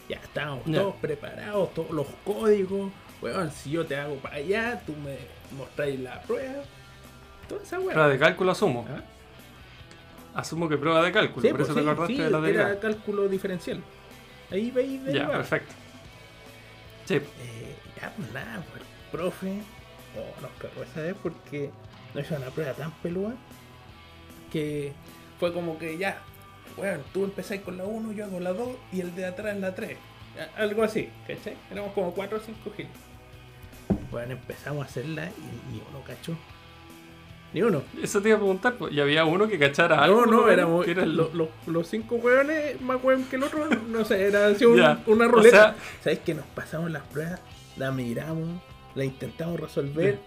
[0.09, 2.91] Ya estábamos todos preparados, todos los códigos.
[3.23, 5.17] Weón, si yo te hago para allá, tú me
[5.57, 6.65] mostráis la prueba.
[7.53, 7.93] Toda esa weá.
[7.93, 8.87] Prueba de cálculo asumo.
[8.88, 9.01] ¿Ah?
[10.41, 12.38] Asumo que prueba de cálculo, Sí, por pues eso te sí, acordaste sí, de la
[12.38, 12.81] era derivada.
[12.81, 13.83] cálculo diferencial.
[14.51, 15.33] Ahí veis Ya, derivada.
[15.38, 15.75] perfecto.
[17.05, 19.59] Sí, Eh, ya, pues nada, pues el profe
[20.17, 21.71] oh, nos cagó esa vez porque
[22.15, 23.35] nos hizo una prueba tan peluda
[24.51, 24.93] que
[25.38, 26.19] fue como que ya,
[26.77, 29.75] bueno, tú empezás con la 1, yo hago la 2 y el de atrás la
[29.75, 29.99] 3.
[30.57, 31.57] Algo así, ¿cachai?
[31.71, 32.91] Éramos como 4 o 5 giles.
[34.11, 36.35] Bueno, empezamos a hacerla y ni uno cachó.
[37.55, 37.83] Ni uno.
[38.03, 40.25] Eso te iba a preguntar, pues, y había uno que cachara algo.
[40.27, 40.49] No, no,
[40.85, 43.69] era lo- los cinco hueones más hueón que el otro.
[43.88, 45.57] No sé, era así un- una o ruleta.
[45.57, 47.41] sea- ¿Sabes que nos pasamos las pruebas?
[47.77, 48.49] La miramos,
[48.95, 50.19] la intentamos resolver.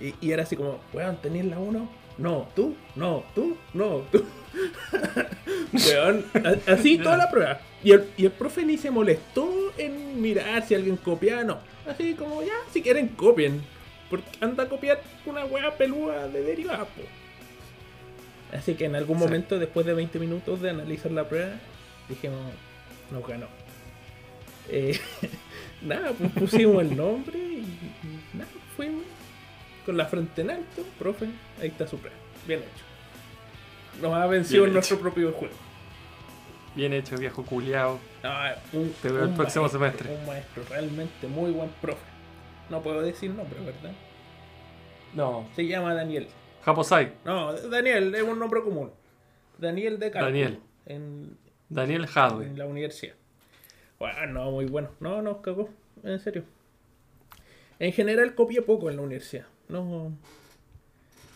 [0.00, 1.88] Y, y era así como, weón, ¿tenías la uno?
[2.18, 4.22] No, tú, no, tú, no, tú.
[5.72, 6.24] Weón,
[6.66, 7.60] así toda la prueba.
[7.82, 11.58] Y el, y el profe ni se molestó en mirar si alguien copiaba, no.
[11.88, 13.62] Así como, ya, si quieren copien.
[14.10, 17.02] Porque anda a copiar una hueá pelúa de derivada, po.
[18.52, 21.52] Así que en algún momento, después de 20 minutos de analizar la prueba,
[22.08, 22.40] dijimos,
[23.12, 23.46] nos ganó.
[24.68, 24.98] Eh,
[25.82, 29.04] nada, pues pusimos el nombre y, y nada, fuimos
[29.86, 31.26] con la frente en alto, profe,
[31.60, 32.16] ahí está su prueba.
[32.46, 34.02] Bien hecho.
[34.02, 35.54] Nos ha vencido en nuestro propio juego.
[36.74, 37.98] Bien hecho, viejo culiao.
[38.22, 38.30] No,
[38.72, 40.10] un- Te veo el próximo maestro, semestre.
[40.14, 42.00] Un maestro realmente muy buen profe.
[42.70, 43.92] No puedo decir nombre, ¿verdad?
[45.14, 46.28] No, Se llama Daniel.
[46.62, 48.90] Japosai, No, Daniel es un nombre común.
[49.58, 50.26] Daniel de Cálculo.
[50.26, 50.60] Daniel.
[50.86, 51.36] En,
[51.68, 52.46] Daniel Jadwe.
[52.46, 53.14] en la universidad.
[53.98, 54.90] Bueno, no, muy bueno.
[55.00, 55.68] No, nos cagó.
[56.02, 56.44] En serio.
[57.78, 59.46] En general copié poco en la universidad.
[59.68, 60.12] No.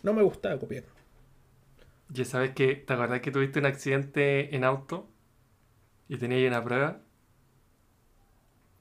[0.03, 0.85] No me gustaba copiar.
[2.11, 5.09] Ya sabes que, ¿te acordás que tuviste un accidente en auto?
[6.09, 7.01] Y tenías ahí una prueba.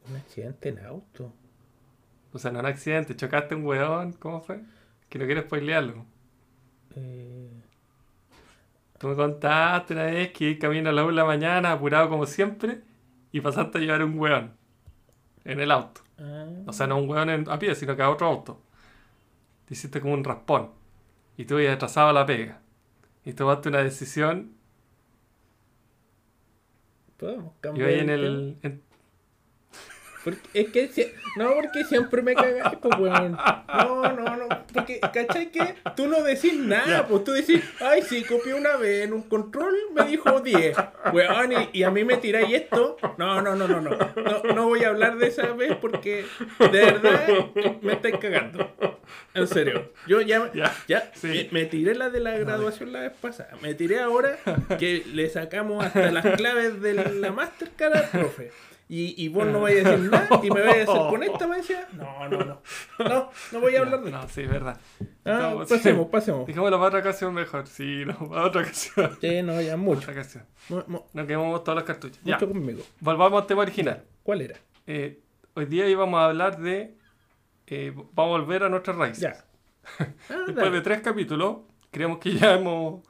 [0.10, 1.34] Un accidente en auto.
[2.34, 4.62] O sea, no un accidente, chocaste un weón, ¿cómo fue?
[5.10, 6.06] Que no quiero spoilearlo.
[6.96, 7.50] Eh,
[8.98, 12.26] Tú me contaste una vez que camino a la 1 de la mañana, apurado como
[12.26, 12.82] siempre,
[13.32, 14.54] y pasaste a llevar un weón
[15.44, 16.02] en el auto.
[16.20, 18.62] ah, O sea, no un weón en- a pie, sino que a otro auto.
[19.66, 20.72] Te hiciste como un raspón.
[21.38, 22.62] Y tú habías atrasado a la pega.
[23.26, 24.54] Y tomaste una decisión
[27.18, 27.90] podemos y cambiar.
[27.90, 28.58] ahí en el el.
[28.64, 28.82] en-
[30.24, 33.34] Porque es que si- no, porque siempre me cagáis, pues weón.
[33.68, 34.48] No, no, no.
[34.74, 35.76] Porque, ¿cachai que?
[35.96, 39.76] Tú no decís nada, pues tú decís, ay, sí, copié una vez en un control,
[39.94, 40.76] me dijo 10.
[41.12, 42.98] Weón, y, y a mí me tiráis esto.
[43.18, 43.92] No, no, no, no, no.
[43.92, 46.26] No, no voy a hablar de esa vez porque
[46.60, 47.28] de verdad
[47.82, 48.72] me estáis cagando.
[49.34, 49.92] En serio.
[50.08, 51.50] Yo ya, Ya, ya sí.
[51.52, 53.52] me, me tiré la de la graduación la vez pasada.
[53.62, 54.38] Me tiré ahora
[54.80, 58.52] que le sacamos hasta las claves de la Mastercard al profe.
[58.90, 61.48] Y, y vos no vais a decir nada y me vais a hacer con esta
[61.48, 62.62] me decía, no, no, no.
[63.00, 64.30] No, no voy a hablar de No, esto.
[64.34, 64.80] sí, es verdad.
[65.26, 65.74] Ah, No, sí.
[65.76, 66.46] pasemos, pasemos.
[66.48, 67.66] Dijámoslo para otra ocasión mejor.
[67.68, 69.18] Sí, no, para otra ocasión.
[69.22, 70.02] Sí, no, ya mucho.
[70.02, 70.46] Otra ocasión.
[70.70, 72.20] Mu- mu- No quemamos todos los cartuchos.
[72.24, 72.84] Ya, mucho conmigo.
[73.00, 74.04] volvamos al tema original.
[74.22, 74.56] ¿Cuál era?
[74.86, 75.22] Eh,
[75.56, 76.96] hoy día íbamos a hablar de.
[77.68, 79.22] eh, vamos a volver a nuestras raíces.
[79.24, 79.46] Ya.
[80.30, 80.72] Ah, Después dale.
[80.72, 81.58] de tres capítulos,
[81.92, 83.02] creemos que ya hemos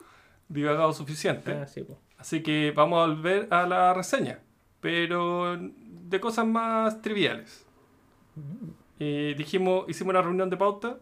[0.48, 1.52] divagado suficiente.
[1.52, 1.98] Ah, sí, pues.
[2.18, 4.40] Así que vamos a volver a la reseña,
[4.84, 7.66] pero de cosas más triviales.
[9.00, 10.98] Y dijimos, hicimos una reunión de pauta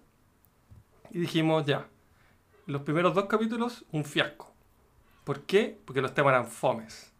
[1.10, 1.88] y dijimos ya,
[2.67, 4.54] los primeros dos capítulos, un fiasco.
[5.24, 5.80] ¿Por qué?
[5.84, 7.12] Porque los temas eran fomes.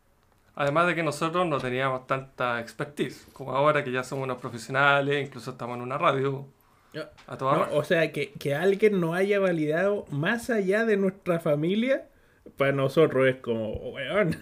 [0.54, 5.26] Además de que nosotros no teníamos tanta expertise, como ahora que ya somos unos profesionales,
[5.28, 6.46] incluso estamos en una radio
[6.94, 7.10] Ya.
[7.26, 7.72] a toda No, raja.
[7.74, 12.08] o sea, que, que alguien nos haya validado más allá de nuestra familia,
[12.56, 14.38] para nosotros es como, weón.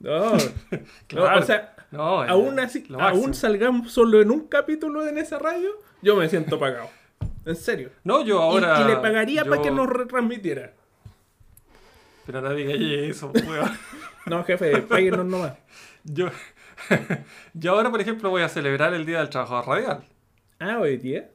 [0.00, 0.38] No, no,
[1.06, 1.40] Claro.
[1.40, 5.70] o sea, No, aún así, aún salgamos solo en un capítulo en esa radio,
[6.02, 6.90] yo me siento pagado.
[7.44, 7.90] En serio.
[8.02, 8.80] No, yo ahora...
[8.80, 10.74] y, le pagaría para que nos retransmitiera.
[12.26, 13.70] Pero no digas eso, weón.
[14.26, 15.54] No, jefe, páguenos nomás.
[16.02, 16.26] Yo,
[17.54, 20.04] yo ahora, por ejemplo, voy a celebrar el Día del Trabajador Radial.
[20.58, 21.30] Ah, hoy día.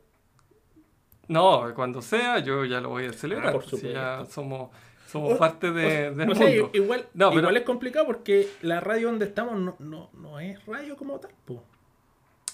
[1.27, 3.49] No, cuando sea, yo ya lo voy a celebrar.
[3.49, 4.33] Ah, por si ya supuesto.
[4.33, 4.69] somos,
[5.11, 6.69] somos O- parte de, o- del o sea, mundo.
[6.73, 10.63] igual, No, pero- igual es complicado porque la radio donde estamos no, no, no es
[10.65, 11.63] radio como tal, po.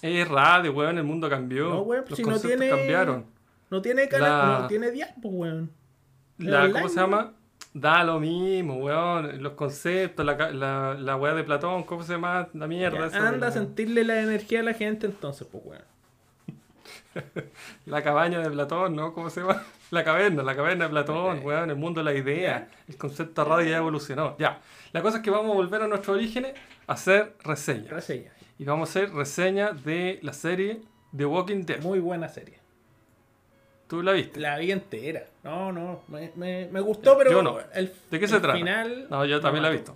[0.02, 1.70] Es radio, weón, el mundo cambió.
[1.70, 3.26] No, weón, Los si no conceptos tiene- cambiaron.
[3.70, 4.88] No tiene canal, La- no tiene
[5.22, 5.72] pues, weón.
[6.38, 7.34] La, online, ¿Cómo se llama?
[7.74, 9.42] Da lo mismo, weón.
[9.44, 12.48] Los conceptos, la, la, la weá de Platón, ¿cómo se llama?
[12.54, 13.10] La mierda.
[13.10, 15.84] Ya, anda a sentirle la energía a la gente entonces, pues, weón.
[17.86, 19.14] la cabaña de Platón, ¿no?
[19.14, 19.64] ¿Cómo se llama?
[19.92, 21.46] La caverna, la caverna de Platón, Ok.
[21.46, 21.70] weón.
[21.70, 22.68] El mundo de la idea.
[22.90, 24.36] El concepto de radio ya evolucionó.
[24.38, 24.60] Ya.
[24.92, 26.56] La cosa es que vamos a volver a nuestros orígenes
[26.88, 27.90] a hacer reseñas.
[27.92, 28.32] Reseña.
[28.60, 30.82] Y vamos a hacer reseñas de la serie
[31.16, 31.82] The Walking Dead.
[31.82, 32.60] Muy buena serie.
[33.88, 34.42] ¿Tú la viste?
[34.42, 35.24] La vi entera.
[35.46, 37.58] No, no, me, me, me gustó, pero Yo no.
[37.74, 38.58] el, ¿De qué se el trata?
[38.58, 39.08] final...
[39.10, 39.96] No, yo también la he visto.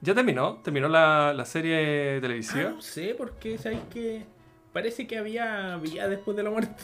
[0.00, 0.60] ¿Ya terminó?
[0.64, 2.70] ¿Terminó la, la serie Ah, televisiva?
[2.70, 4.24] no sé, porque sabes que
[4.72, 6.82] parece que había vida después de la muerte.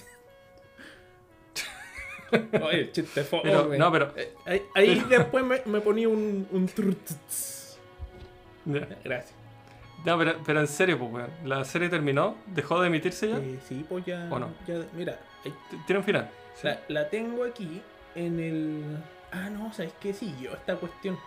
[2.62, 3.25] Oye, chiste.
[3.42, 4.12] Pero- no, pero-
[4.46, 6.46] ahí, ahí después me, me ponía un.
[6.51, 6.96] un.
[9.05, 9.33] Gracias.
[10.05, 11.31] No, pero, pero en serio, pues, weón.
[11.44, 12.37] ¿La serie terminó?
[12.46, 13.38] ¿Dejó de emitirse ya?
[13.38, 14.29] Eh, sí, pues ya.
[14.31, 14.51] ¿O no?
[14.66, 15.55] ya- mira, ahí-
[15.87, 16.31] ¿Tiene un final?
[16.62, 17.83] la, la tengo aquí.
[18.14, 18.96] en el.
[19.31, 20.12] Ah, no, ¿sabes qué?
[20.14, 21.18] Sí, yo esta cuestión.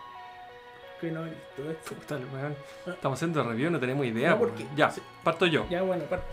[1.00, 1.94] Que no he visto esto.
[1.94, 2.54] Puta, el weón.
[2.86, 4.30] Estamos haciendo review, no tenemos idea.
[4.30, 4.76] No, po, porque- weón.
[4.76, 5.00] Ya, sí.
[5.24, 5.66] parto yo.
[5.70, 6.26] Ya, bueno, aparte.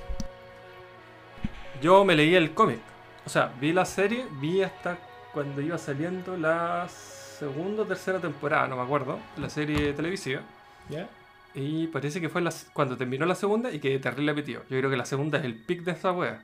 [1.81, 2.79] Yo me leí el cómic.
[3.25, 4.97] O sea, vi la serie, vi hasta
[5.33, 10.41] cuando iba saliendo la segunda o tercera temporada, no me acuerdo, la serie televisiva.
[10.89, 11.07] ¿Ya?
[11.53, 14.61] Y parece que fue la- cuando terminó la segunda y quedé terrible metido.
[14.69, 16.41] Yo creo que la segunda es el pic de esta wea.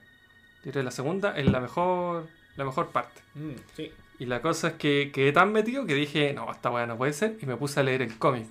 [0.63, 3.21] Yo creo que la segunda es la mejor, la mejor parte.
[3.35, 3.91] Mm, sí.
[4.19, 7.13] Y la cosa es que quedé tan metido que dije, no, esta weá no puede
[7.13, 7.37] ser.
[7.41, 8.45] Y me puse a leer el cómic.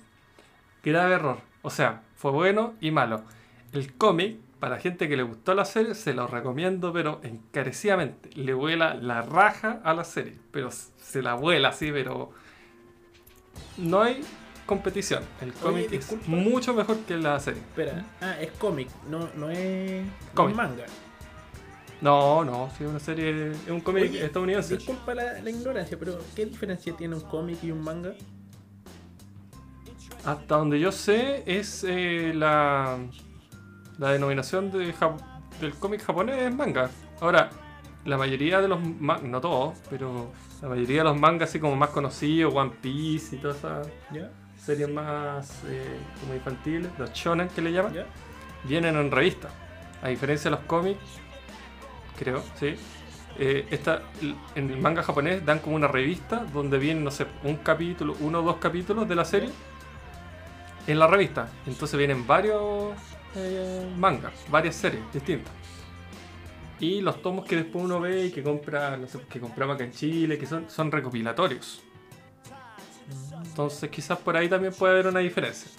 [0.83, 1.37] Grave error.
[1.61, 3.23] O sea, fue bueno y malo.
[3.71, 8.29] El cómic, para gente que le gustó la serie, se lo recomiendo, pero encarecidamente.
[8.35, 10.37] Le vuela la raja a la serie.
[10.51, 12.31] Pero se la vuela así, pero.
[13.77, 14.21] No hay
[14.65, 15.23] competición.
[15.41, 17.61] El cómic es mucho mejor que la serie.
[17.61, 18.05] Espera.
[18.21, 20.03] Ah, es cómic, no, no es.
[20.05, 20.51] no Cómic.
[20.51, 20.85] es manga.
[22.03, 23.51] No, no, sí, es una serie.
[23.51, 24.75] Es un cómic Oye, estadounidense.
[24.75, 28.13] Disculpa la, la ignorancia, pero ¿qué diferencia tiene un cómic y un manga?
[30.25, 32.97] Hasta donde yo sé, es eh, la,
[33.97, 35.21] la denominación de Jap-
[35.61, 36.89] del cómic japonés es manga.
[37.21, 37.49] Ahora,
[38.03, 41.75] la mayoría de los mangas, no todos, pero la mayoría de los mangas así como
[41.77, 43.87] más conocidos, One Piece y todas esas
[44.57, 47.93] series más eh, como infantiles, los shonen que le llaman,
[48.65, 49.49] vienen en revista.
[50.01, 50.99] A diferencia de los cómics,
[52.17, 52.75] creo, sí.
[53.37, 54.03] eh, esta,
[54.55, 58.39] en el manga japonés dan como una revista donde vienen, no sé, un capítulo, uno
[58.39, 59.49] o dos capítulos de la serie
[60.87, 61.49] en la revista.
[61.65, 62.93] Entonces vienen varios
[63.35, 65.53] eh, mangas, varias series distintas.
[66.79, 69.85] Y los tomos que después uno ve y que compra, no sé, que compraba acá
[69.85, 71.81] en Chile, que son, son recopilatorios.
[73.45, 75.71] Entonces quizás por ahí también puede haber una diferencia.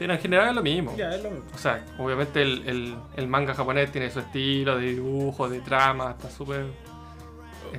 [0.00, 0.96] Pero en general es lo mismo.
[0.96, 1.44] Ya, es lo mismo.
[1.54, 6.10] O sea, obviamente el, el- el manga japonés tiene su estilo de dibujo, de trama,
[6.12, 6.64] está súper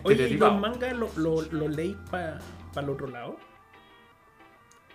[0.04, 2.40] Oye, ¿y los mangas lo, lo, lo leí para
[2.78, 3.36] el otro lado?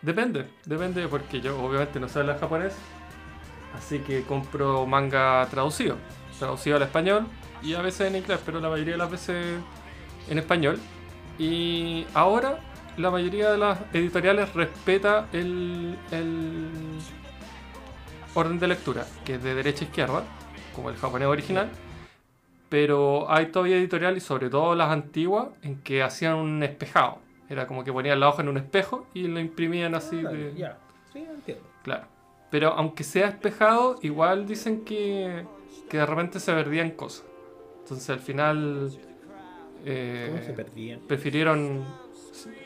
[0.02, 2.74] Depende, depende porque yo obviamente no sé hablar japonés,
[3.76, 5.96] así que compro manga traducido,
[6.38, 7.26] traducido al español
[7.62, 9.44] y a veces en inglés, pero la mayoría de las veces
[10.30, 10.78] en español.
[11.38, 12.60] Y ahora
[12.96, 16.70] la mayoría de las editoriales respeta el, el
[18.36, 20.22] orden de lectura, que es de derecha a izquierda,
[20.74, 21.68] como el japonés original.
[22.68, 27.18] Pero hay todavía editoriales, y sobre todo las antiguas, en que hacían un espejado.
[27.48, 30.54] Era como que ponían la hoja en un espejo y lo imprimían así Ah, de...
[30.56, 30.78] Ya,
[31.12, 31.62] sí, entiendo.
[31.84, 32.06] Claro.
[32.50, 35.44] Pero aunque sea espejado, igual dicen que,
[35.88, 37.24] que de repente se perdían cosas.
[37.82, 38.90] Entonces al final...
[39.84, 41.00] eh, ¿Cómo se perdían?
[41.06, 41.84] prefirieron...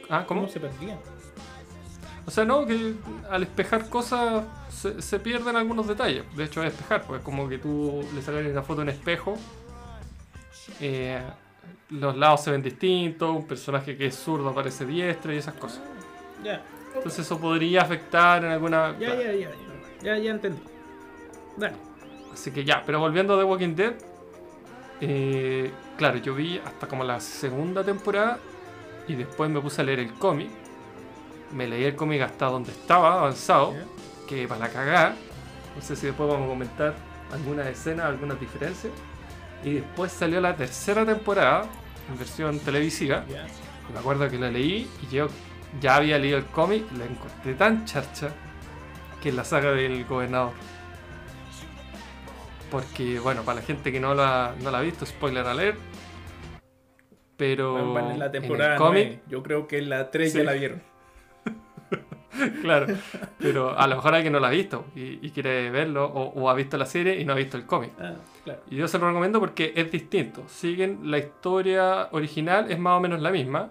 [0.08, 0.40] Ah, ¿cómo?
[0.42, 0.98] ¿Cómo se perdían?
[2.30, 2.94] O sea, no, que
[3.28, 6.22] al espejar cosas se, se pierden algunos detalles.
[6.36, 9.34] De hecho, es espejar, pues es como que tú le sacas una foto un espejo.
[10.78, 11.20] eh,
[11.88, 15.80] los lados se ven distintos, un personaje que es zurdo parece diestro y esas cosas.
[16.44, 16.62] Ya.
[16.94, 18.96] Entonces eso podría afectar en alguna...
[18.96, 19.50] Ya, ya, ya.
[20.00, 20.62] Ya, ya entendí.
[21.56, 21.74] Dale.
[22.32, 23.94] Así que ya, pero volviendo a The Walking Dead,
[25.00, 28.38] eh, claro, yo vi hasta como la segunda temporada
[29.08, 30.59] y después me puse a leer el cómic.
[31.52, 33.74] Me leí el cómic hasta donde estaba avanzado,
[34.28, 35.16] que para la cagada.
[35.74, 36.94] No sé si después vamos a comentar
[37.32, 38.92] algunas escenas, algunas diferencias.
[39.64, 41.64] Y después salió la tercera temporada
[42.10, 43.24] en versión televisiva.
[43.28, 45.28] Y me acuerdo que la leí y yo
[45.80, 48.30] ya había leído el cómic, la encontré tan charcha
[49.22, 50.52] que es la saga del gobernador.
[52.70, 55.78] Porque, bueno, para la gente que no la, no la ha visto, spoiler alert.
[57.36, 59.22] Pero en la en el temporada cómic, 9.
[59.28, 60.38] Yo creo que en la 3 Sí.
[60.38, 60.82] ya la vieron.
[62.62, 62.86] claro.
[63.38, 66.48] Pero a lo mejor alguien no la ha visto y, y quiere verlo, o, o
[66.50, 67.90] ha visto la serie y no ha visto el cómic.
[68.00, 68.14] Ah,
[68.44, 68.60] claro.
[68.70, 70.44] Y yo se lo recomiendo porque es distinto.
[70.48, 73.70] Siguen la historia original, es más o menos la misma.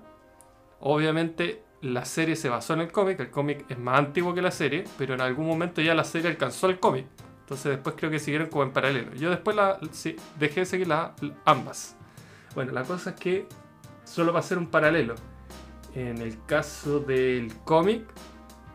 [0.80, 4.52] Obviamente la serie se basó en el cómic, el cómic es más antiguo que la
[4.52, 7.06] serie, pero en algún momento ya la serie alcanzó el cómic.
[7.42, 9.14] Entonces después creo que siguieron como en paralelo.
[9.16, 11.96] Yo después la, sí, dejé de seguir la- ambas.
[12.54, 13.48] Bueno, la cosa es que
[14.04, 15.16] solo va a ser un paralelo.
[15.96, 18.04] En el caso del cómic,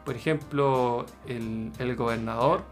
[0.04, 2.62] por ejemplo, el, el gobernador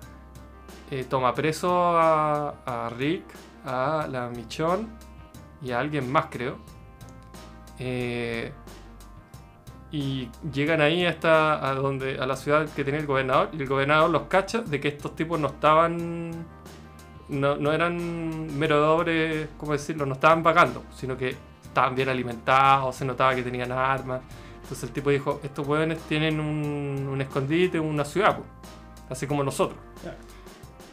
[0.90, 3.24] eh, toma preso a, Rick,
[3.64, 4.88] a la Michonne
[5.62, 6.58] y a alguien más, creo.
[7.78, 8.52] Eh,
[9.90, 13.68] y llegan ahí hasta a donde a la ciudad que tenía el gobernador y el
[13.68, 16.46] gobernador los cacha de que estos tipos no estaban
[17.28, 20.04] no, no eran merodores, ¿cómo decirlo?
[20.06, 24.20] No estaban vagando, sino que estaban bien alimentados, se notaba que tenían armas.
[24.72, 28.44] Entonces el tipo dijo, estos hueones tienen un, un escondite, una ciudad, po,
[29.11, 29.78] así como nosotros.
[30.00, 30.16] Claro.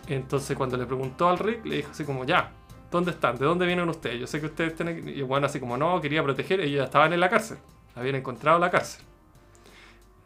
[0.07, 2.51] Entonces cuando le preguntó al Rick, le dijo así como, ya,
[2.91, 3.37] ¿Dónde están?
[3.37, 4.19] ¿De dónde vienen ustedes?
[4.19, 5.07] Yo sé que ustedes tienen...
[5.07, 7.59] Y bueno, así como no, quería proteger, ellos ya estaban en la cárcel.
[7.95, 9.05] Habían encontrado la cárcel.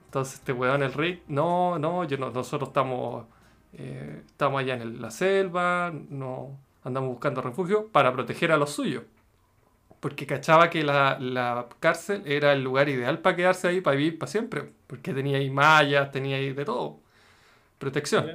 [0.06, 3.26] Entonces este weón, el Rick, no, no, yo no- nosotros estamos,
[3.74, 8.72] eh, estamos allá en el- la selva, no andamos buscando refugio para proteger a los
[8.72, 9.04] suyos.
[10.04, 14.20] Porque cachaba que la, la cárcel era el lugar ideal para quedarse ahí, para vivir
[14.20, 14.66] para siempre.
[14.86, 17.00] Porque tenía ahí mallas, tenía ahí de todo.
[17.80, 18.26] Protección.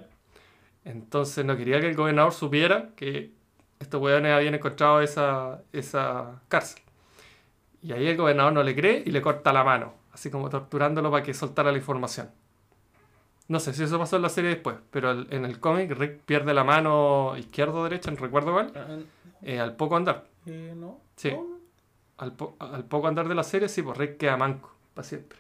[0.84, 3.32] Entonces no quería que el gobernador supiera que
[3.80, 6.80] estos weones habían encontrado esa, esa cárcel.
[7.82, 11.10] Y ahí el gobernador no le cree y le corta la mano, así como torturándolo
[11.10, 12.30] para que soltara la información.
[13.46, 16.20] No sé si eso pasó en la serie después, pero el- en el cómic Rick
[16.24, 18.96] pierde la mano izquierda o derecha, no recuerdo cuál, Ah,
[19.42, 20.24] eh, al poco andar.
[20.46, 20.98] eh, no.
[21.16, 21.30] Sí.
[21.30, 21.57] No.
[22.18, 25.38] Al, po- al poco andar de la serie, sí, pues Rick queda manco, para siempre.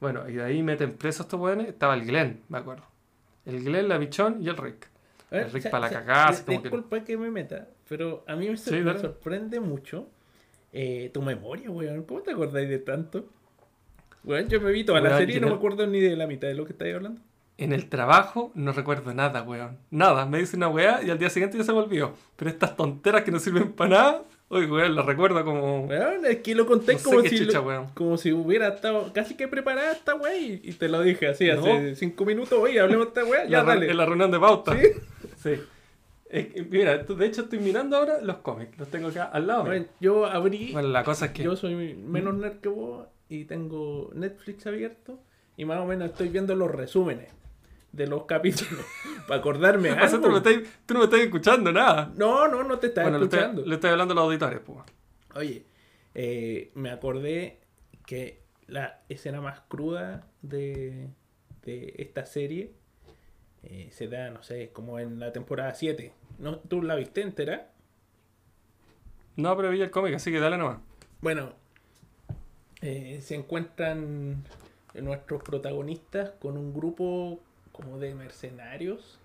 [0.00, 2.84] Bueno, y de ahí meten presos estos weones, estaba el Glenn, me acuerdo.
[3.46, 4.88] El Glenn, la Bichón y el Rick.
[5.30, 7.30] Ver, El Rick sa- pa' la sa- cagada, así di- como que- Disculpa que me
[7.30, 10.08] meta, pero a mí me, Sí, me sorprende mucho
[10.72, 12.02] eh, tu memoria, weón.
[12.04, 13.26] ¿Cómo te acordáis de tanto?
[14.24, 16.26] Weón, yo me vi toda la Weón, serie y no me acuerdo ni de la
[16.26, 17.20] mitad de lo que estáis hablando.
[17.58, 19.78] En el trabajo no recuerdo nada, weón.
[19.90, 22.14] Nada, me dice una weá y al día siguiente ya se me olvidó.
[22.36, 25.86] Pero estas tonteras que no sirven para nada, oye, weón, las recuerdo como...
[25.86, 27.86] Weón, es que lo conté No sé como, si chucha, lo- weón.
[27.94, 31.60] como si hubiera estado casi que preparada esta weá y, te lo dije así No.
[31.60, 32.58] hace cinco minutos.
[32.60, 33.90] Oye, hablemos de esta weá, ya dale.
[33.90, 34.76] en la reunión de pauta.
[34.78, 34.88] ¿Sí?
[35.42, 35.60] Sí.
[36.28, 39.64] Es que, mira, de hecho estoy mirando ahora los cómics, los tengo acá al lado.
[39.64, 41.42] Bueno, yo abrí, Bueno, la cosa es que...
[41.42, 45.18] yo soy menos nerd que vos y tengo Netflix abierto
[45.56, 47.28] y más o menos estoy viendo los resúmenes
[47.92, 48.84] de los capítulos
[49.28, 50.40] para acordarme O sea, tú, no algo.
[50.40, 52.12] me estás, tú no me estás escuchando nada.
[52.16, 53.66] No, no, no te estás bueno, le estoy, escuchando.
[53.66, 54.78] le estoy hablando a los auditores, pues.
[55.34, 55.64] Oye,
[56.14, 57.60] eh, me acordé
[58.06, 61.08] que la escena más cruda de,
[61.64, 62.72] de esta serie
[63.62, 66.12] eh, se da, no sé, como en la temporada 7.
[66.38, 67.72] ¿No, ¿Tú la viste entera?
[69.36, 70.78] No, pero vi el cómic, así que dale nomás.
[71.20, 71.52] Bueno,
[72.82, 74.44] eh, se encuentran
[74.94, 77.40] nuestros protagonistas con un grupo
[77.72, 79.18] como de mercenarios.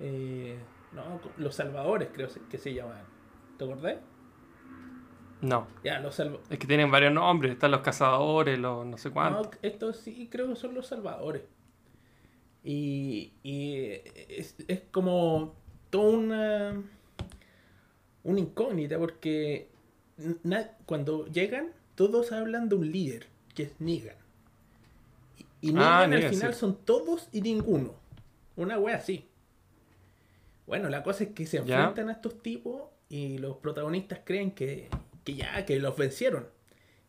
[0.00, 0.58] eh,
[0.92, 3.02] no, los salvadores creo que se llaman.
[3.58, 3.96] ¿Te acordás?
[5.42, 6.50] No, Ya, los salvadores.
[6.50, 7.52] es que tienen varios nombres.
[7.52, 9.46] Están los cazadores, los no sé cuántos.
[9.46, 11.42] No, estos sí creo que son los salvadores.
[12.64, 13.76] Y, y
[14.28, 15.54] es, es como
[15.90, 16.82] toda una,
[18.24, 19.70] una incógnita porque
[20.86, 24.16] cuando llegan todos hablan de un líder, que es Negan.
[25.60, 26.60] Y, y Negan Ah, al final sí.
[26.60, 27.94] son todos y ninguno.
[28.56, 29.28] Una wea así.
[30.66, 31.76] Bueno, la cosa es que se Ya.
[31.78, 34.88] enfrentan a estos tipos y los protagonistas creen que,
[35.24, 36.48] que ya, que los vencieron.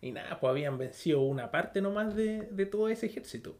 [0.01, 3.55] Y nada, pues habían vencido una parte nomás de, de todo ese ejército.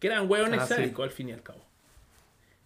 [0.00, 0.74] Que eran hueones Ah, sí.
[0.74, 1.60] sádicos al fin y al cabo.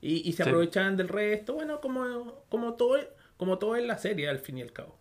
[0.01, 0.49] Y, y se Sí.
[0.49, 2.97] aprovechaban del resto, bueno, como, como, todo,
[3.37, 4.97] como todo en la serie al fin y al cabo.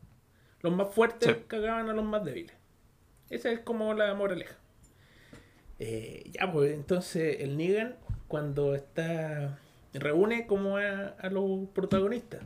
[0.61, 2.53] Los más fuertes cagaban a los más débiles.
[3.29, 4.57] Esa es como la moraleja.
[5.79, 7.95] Eh, ya, pues entonces el Negan
[8.27, 9.57] cuando está...
[9.93, 12.41] reúne como a, a los protagonistas.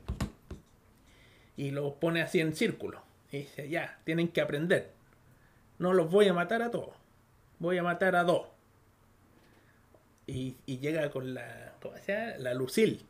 [1.57, 3.01] Y los pone así en círculo.
[3.31, 4.91] Y dice, ya, tienen que aprender.
[5.79, 6.95] No los voy a matar a todos.
[7.59, 8.47] Voy a matar a dos.
[10.25, 11.73] Y, y llega con la.
[11.81, 12.37] ¿Cómo se llama?
[12.37, 13.01] La Lucille.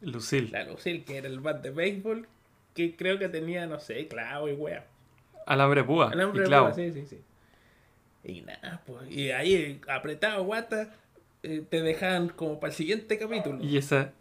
[0.00, 0.50] Lucille.
[0.50, 2.28] La Lucille, que era el bat de béisbol.
[2.74, 4.86] Que creo que tenía, no sé, clavo y wea.
[5.46, 6.10] Alambre púa.
[6.10, 7.20] Alambre y púa, sí, sí, sí.
[8.24, 9.10] Y nada, pues.
[9.10, 10.94] Y ahí, apretado, guata,
[11.42, 13.62] eh, te dejan como para el siguiente capítulo.
[13.62, 14.12] Y esa.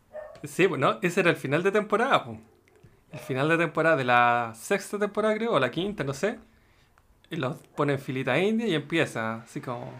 [0.44, 2.40] Sí, pues no, ese era el final de temporada, pues.
[3.12, 6.38] El final de temporada de la sexta temporada, creo, o la quinta, no sé.
[7.30, 9.92] Y los pone en filita india y empieza así como.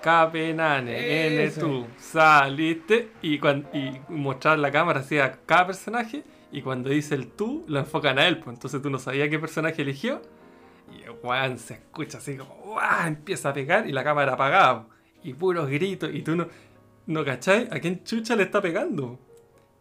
[0.00, 3.10] Cape, nane, N, tú, saliste.
[3.22, 6.24] Y, cuando, y mostrar la cámara así a cada personaje.
[6.50, 8.56] Y cuando dice el tú, lo enfocan a él, pues.
[8.56, 10.22] Entonces tú no sabías qué personaje eligió.
[10.98, 13.06] Y el weón se escucha así como, ¡guau!
[13.06, 14.86] Empieza a pegar y la cámara apagada.
[15.22, 16.10] Y puros gritos.
[16.12, 16.46] Y tú no,
[17.06, 19.18] no cachai a quién chucha le está pegando.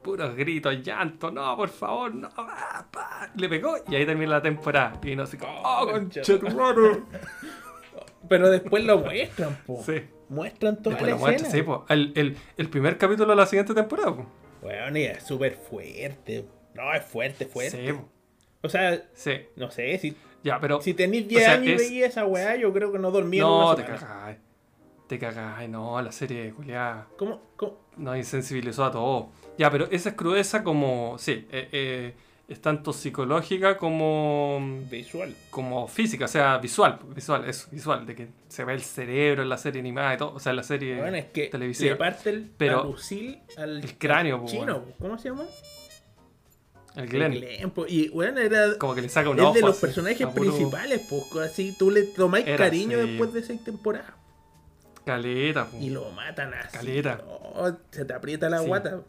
[0.02, 2.30] Puros gritos, llanto, no, por favor, no.
[2.38, 3.30] ah, pa.
[3.36, 5.00] Le pegó y ahí termina la temporada.
[5.04, 7.04] Y no sé como, ¡oh, concha conchetumare!
[8.28, 9.82] Pero después lo muestran, po.
[9.86, 10.02] Sí.
[10.30, 11.50] Muestran toda Después la lo escena.
[11.52, 11.86] sí, po.
[11.90, 14.26] El, el, el primer capítulo de la siguiente temporada, po.
[14.62, 16.46] Bueno, y es súper fuerte.
[16.74, 17.86] No, es fuerte, fuerte.
[17.88, 18.08] Sí, po.
[18.64, 19.32] O sea, Sí.
[19.56, 20.82] no sé, si, Ya, pero.
[20.82, 23.42] si tenéis 10 sea, años y es- veías esa weá, yo creo que no dormía
[23.44, 24.38] en no, una te cagáis.
[25.08, 27.78] Te cagáis, no, la serie Juliá ¿Cómo, cómo?
[27.98, 29.26] nos insensibilizó a todos.
[29.58, 31.18] Ya, pero esa es crudeza como.
[31.20, 32.14] Sí, eh, eh,
[32.48, 34.60] es tanto psicológica como.
[34.90, 35.36] Visual.
[35.50, 39.50] como física, o sea, visual, visual, eso, visual, de que se ve el cerebro en
[39.50, 41.92] la serie animada y todo, o sea, en la serie Bueno, es que televisiva.
[41.92, 42.96] le parte el, Pero
[43.58, 44.80] al el cráneo, al po, chino.
[44.80, 44.96] bueno.
[45.00, 45.44] ¿Cómo se llama?
[46.96, 47.32] El Glenn.
[47.34, 47.86] Glenn, po.
[47.88, 49.54] Y bueno, era Como que le saca un es ojo.
[49.54, 53.64] de los así, personajes principales, pues así tú le tomáis Era cariño después de seis
[53.64, 54.12] temporadas.
[55.06, 55.78] Caleta, po.
[55.80, 56.78] Y lo matan así.
[56.78, 57.22] Caleta.
[57.28, 58.68] Oh, se te aprieta la Sí.
[58.68, 59.02] guata.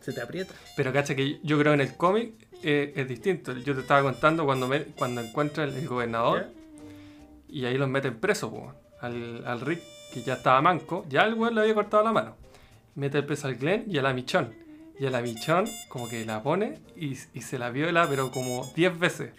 [0.00, 0.52] Se te aprieta.
[0.76, 3.52] Pero cacha que yo creo en el cómic eh, es distinto.
[3.58, 6.46] Yo te estaba contando cuando, me, cuando encuentra el, el gobernador
[7.48, 9.80] y ahí los meten preso, po, al, al Rick,
[10.12, 11.04] que ya estaba manco.
[11.08, 12.36] Ya el weón le había cortado la mano.
[12.96, 14.54] Mete el preso al Glenn y a la Michón.
[14.98, 18.70] Y a la Michón como que la pone y, y se la viola, pero como
[18.76, 19.32] 10 veces.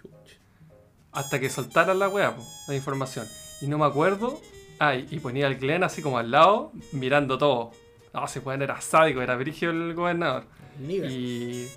[1.11, 2.35] Hasta que soltaran la weá,
[2.67, 3.25] la información.
[3.61, 4.41] Y no me acuerdo.
[4.79, 7.71] Ay, y ponía al Glenn así como al lado, mirando todo.
[8.13, 10.43] No, ese weón era sádico, era brigio el gobernador.
[10.79, 11.07] Niga.
[11.07, 11.69] Y.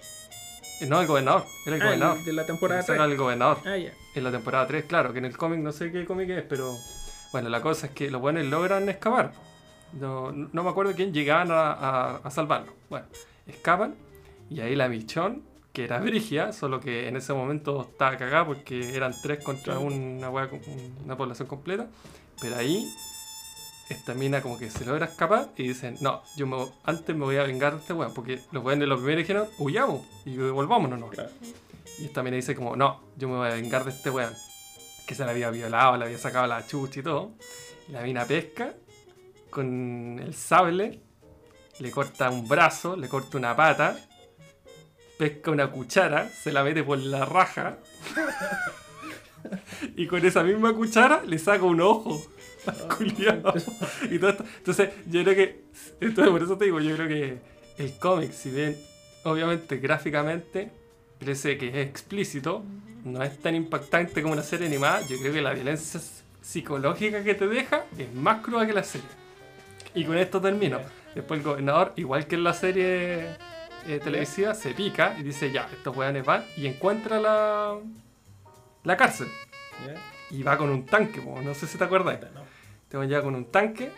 [0.88, 2.18] No, el gobernador, era el Ah, gobernador.
[2.18, 3.12] el de la temporada Ese era 3.
[3.12, 3.58] el gobernador.
[3.64, 3.92] Ah, ya.
[4.14, 6.76] En la temporada 3, claro, que en el cómic no sé qué cómic es, pero.
[7.30, 9.32] Bueno, la cosa es que los buenos logran escapar.
[9.92, 12.72] No, no me acuerdo quién llegaban a, a, a salvarlo.
[12.90, 13.06] Bueno,
[13.48, 13.94] escapan
[14.50, 15.42] y ahí la Michón,
[15.72, 20.30] que era Brigia, solo que en ese momento estaba cagada porque eran tres contra una,
[20.30, 20.48] wea
[21.04, 21.86] una población completa.
[22.40, 22.88] Pero ahí
[23.90, 27.36] esta mina como que se logra escapar y dicen, no, yo me- antes me voy
[27.36, 31.00] a vengar de este weón, porque los weones lo primero dijeron, huyamos y volvámonos.
[31.00, 31.08] ¿no?
[31.08, 31.30] Claro.
[31.98, 34.32] Y esta mina dice como, no, yo me voy a vengar de este weón.
[35.06, 37.30] Que se la había violado, le había sacado la chucha y todo.
[37.88, 38.74] Y la mina pesca
[39.50, 41.00] con el sable,
[41.80, 43.98] le corta un brazo, le corta una pata,
[45.18, 47.78] pesca una cuchara, se la mete por la raja.
[49.96, 52.22] y con esa misma cuchara le saca un ojo.
[52.66, 53.54] al culiao.
[54.10, 54.44] y todo esto.
[54.58, 55.64] Entonces, yo creo que.
[56.00, 57.38] Entonces, por eso te digo, yo creo que
[57.78, 58.76] el cómic, si bien,
[59.24, 60.70] obviamente, gráficamente,
[61.18, 62.64] parece que es explícito,
[63.04, 66.00] no es tan impactante como una serie animada, yo creo que la violencia
[66.40, 69.08] psicológica que te deja es más cruda que la serie.
[69.94, 70.80] Y con esto termino.
[71.14, 73.36] Después el gobernador, igual que en la serie
[73.86, 77.76] eh, televisiva, se pica y dice, ya, estos weones van y encuentra la,
[78.84, 79.28] la cárcel.
[80.30, 82.18] Y va con un tanque, po, no sé si te acuerdas.
[82.88, 83.90] Te van ya con un tanque.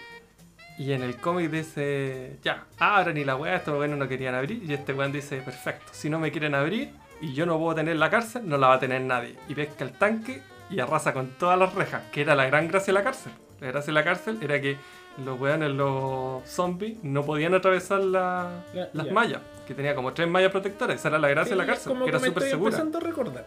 [0.78, 4.62] Y en el cómic dice, ya, abran y la weá, estos weones no querían abrir.
[4.62, 6.90] Y este weón dice, perfecto, si no me quieren abrir
[7.20, 9.36] y yo no puedo tener la cárcel, no la va a tener nadie.
[9.48, 10.40] Y pesca el tanque
[10.70, 13.32] y arrasa con todas las rejas, que era la gran gracia de la cárcel.
[13.60, 14.78] La gracia de la cárcel era que
[15.24, 20.50] los weones, los zombies, no podían atravesar la- las mallas, que tenía como tres mallas
[20.50, 20.96] protectoras.
[20.96, 22.68] Esa era la gracia de la cárcel, que era súper segura.
[22.70, 23.46] empezando a recordar.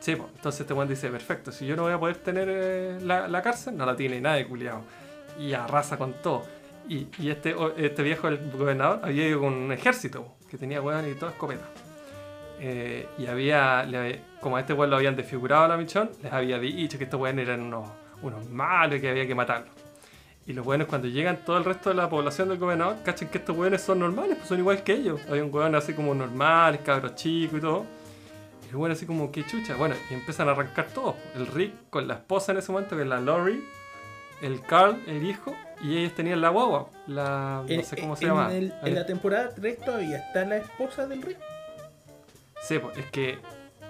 [0.00, 2.98] Sí, pues, entonces este weón dice, perfecto, si yo no voy a poder tener eh,
[3.02, 4.82] la, la cárcel, no la tiene nadie, culiado.
[5.38, 6.44] Y arrasa con todo.
[6.88, 11.08] Y, y este, este viejo, el gobernador, había ido con un ejército, que tenía weón
[11.08, 11.64] y toda escopeta.
[12.60, 16.32] Eh, y había, le como a este weón lo habían desfigurado a la michón, les
[16.32, 17.88] había dicho que estos weones eran unos,
[18.22, 19.70] unos malos y que había que matarlos.
[20.48, 23.38] Y los weones cuando llegan todo el resto de la población del gobernador, cachan que
[23.38, 25.20] estos weones son normales, pues son igual que ellos.
[25.28, 27.84] Había un weón así como normal, cabros chicos y todo.
[28.72, 29.76] Y bueno, así como que chucha.
[29.76, 31.14] Bueno, y empiezan a arrancar todos.
[31.36, 33.62] El Rick con la esposa en ese momento, que es la Lori.
[34.40, 35.54] El Carl, el hijo.
[35.82, 36.88] Y ellos tenían la guagua.
[37.06, 37.62] La.
[37.66, 38.52] No En- sé cómo se en llama.
[38.54, 41.36] el- en la temporada 3 todavía está la esposa del rey.
[42.62, 43.38] Sí, pues, es que.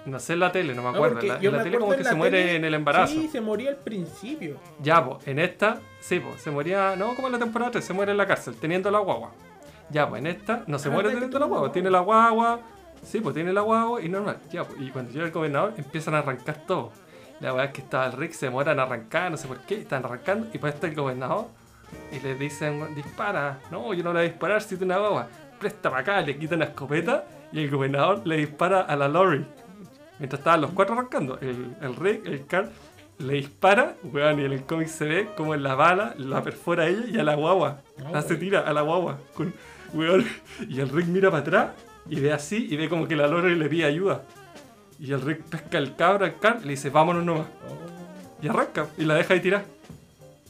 [0.09, 1.21] No sé en la tele, no me acuerdo.
[1.21, 2.73] la, yo en la me tele acuerdo como en que la se muere en el
[2.73, 3.13] embarazo.
[3.13, 4.57] Sí, se murió al principio.
[4.81, 7.93] Ya, pues, en esta, sí, pues, se moría, no como en la temporada 3, se
[7.93, 9.31] muere en la cárcel, teniendo la guagua.
[9.89, 11.99] Ya, pues, en esta, no se Ah, muere ¿verdad que teniendo la guagua, tiene la
[11.99, 12.59] guagua,
[13.03, 14.37] sí, pues, tiene la guagua y normal.
[14.51, 16.91] Ya, pues, y cuando llega el gobernador, empiezan a arrancar todo.
[17.39, 19.75] La verdad es que estaba el Rick, se demoran a arrancar, no sé por qué,
[19.75, 21.45] están arrancando, y pues está el gobernador,
[22.11, 23.59] y le dicen, dispara.
[23.71, 25.27] No, yo no le voy a disparar si tiene una guagua.
[25.59, 29.45] Presta para acá, le quitan la escopeta, y el gobernador le dispara a la Lori.
[30.19, 32.69] Mientras estaban los cuatro arrancando, el, el Rick, el Carl,
[33.19, 36.83] le dispara, weón, y en el cómic se ve como en la bala la perfora
[36.83, 37.81] a ella y a la guagua.
[37.97, 38.39] Se wey.
[38.39, 39.19] tira a la guagua.
[39.33, 39.53] Con,
[39.93, 40.25] weón,
[40.67, 41.69] y el Rick mira para atrás
[42.09, 44.23] y ve así y ve como que la Lori le pide ayuda.
[44.99, 47.47] Y el Rick pesca el cabro al Carl y le dice, vámonos nomás.
[47.67, 49.65] Oh, Y arranca y la deja ahí tirar.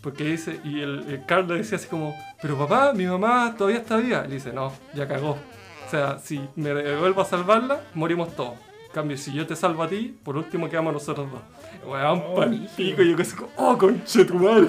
[0.01, 3.79] Porque dice, y el, el Carl le decía así como, pero papá, mi mamá todavía
[3.79, 4.23] está viva.
[4.25, 5.37] Y le dice, no, ya cagó.
[5.85, 8.68] O sea, si me vuelvo a salvarla, morimos todos.
[8.93, 11.41] Cambio, si yo te salvo a ti, por último quedamos nosotros dos.
[11.85, 12.43] Weón, Oh,
[12.75, 14.67] pico, yo casi como, oh, conche tu madre.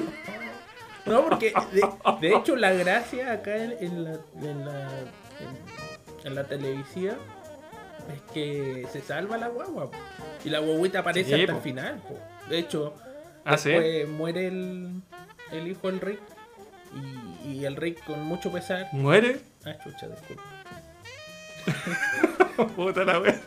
[1.07, 1.83] No, porque de,
[2.21, 4.11] de hecho la gracia acá en, en la,
[4.43, 7.15] en, la, en, en la televisiva
[8.15, 9.91] es que se salva la guagua.
[9.91, 9.97] po.
[10.45, 11.59] Y la guaguita aparece Sí, hasta po.
[11.59, 11.97] el final.
[12.07, 12.19] po.
[12.51, 12.95] De hecho,
[13.45, 13.71] Ah, sí.
[14.07, 15.01] muere el,
[15.53, 16.21] el hijo del Rick.
[17.47, 18.89] Y, y el Rick con mucho pesar.
[18.93, 19.41] ¿Muere?
[19.65, 20.43] Ah, chucha, disculpa.
[22.77, 23.41] Puta la wea.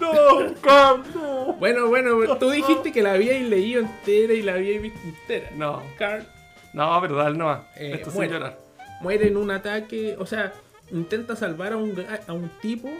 [0.00, 1.52] No, Carl, no.
[1.54, 5.50] Bueno, bueno, tú dijiste que la habíais leído entera y la habíais visto entera.
[5.54, 6.26] No, Carl
[6.72, 7.60] no, pero dale nomás.
[7.76, 8.32] Eh, Esto sin muere.
[8.34, 8.58] llorar.
[9.00, 10.52] muere en un ataque, o sea,
[10.90, 12.90] intenta salvar a un, a un tipo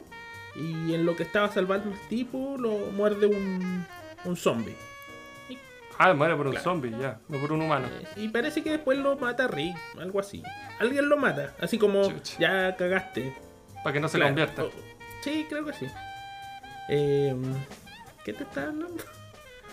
[0.55, 3.87] Y en lo que estaba salvando el tipo, lo muerde un,
[4.25, 4.75] un zombie.
[5.99, 7.87] Ah, muere por un zombie, ya, no por un humano.
[7.89, 10.43] Eh, Y parece que después lo mata Rick, algo así.
[10.79, 12.39] Alguien lo mata, así como Chucha.
[12.39, 13.35] ya cagaste.
[13.83, 14.31] Para que no se Claro.
[14.31, 14.65] convierta.
[14.65, 14.71] Oh,
[15.23, 15.87] Sí, creo que sí.
[16.89, 17.35] Eh,
[18.25, 19.05] ¿Qué te estaba hablando?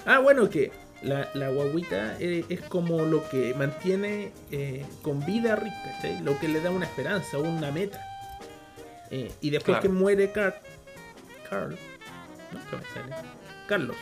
[0.06, 0.70] Ah, bueno, que
[1.02, 6.22] la, la guaguita eh, es como lo que mantiene eh, con vida a Rick, ¿cachai?
[6.22, 8.02] Lo que le da una esperanza, una meta.
[9.10, 9.82] Eh, y después Claro.
[9.82, 10.56] que muere Carl.
[11.50, 11.78] Carl.
[12.52, 13.16] No, ¿qué me sale?
[13.66, 13.96] Carlos.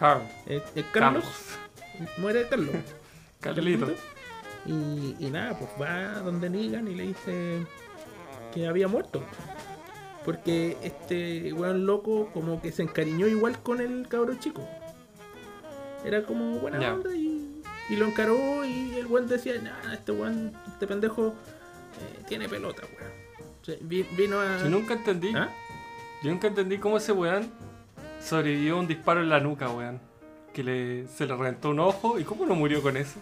[0.00, 0.22] Carl.
[0.46, 0.60] Eh,
[0.92, 1.24] Carlos.
[2.18, 2.74] Muere Carlos.
[3.40, 3.94] Carlito.
[4.66, 7.64] Y, y nada, pues va donde Negan y le dice
[8.52, 9.22] que había muerto.
[10.24, 14.62] Porque este weón loco como que se encariñó igual con el cabro chico.
[16.04, 20.52] Era como buena onda y, y lo encaró y el weón decía, nah, este weón,
[20.68, 23.12] este pendejo eh, tiene pelota, weón.
[23.60, 24.58] O sea, vi- vino a...
[24.62, 25.32] Yo nunca entendí.
[25.34, 25.48] ¿Ah?
[26.22, 27.50] Yo nunca entendí cómo ese weón
[28.22, 30.00] sobrevivió a un disparo en la nuca, weón.
[30.52, 33.18] Que le, se le reventó un ojo y cómo no murió con eso.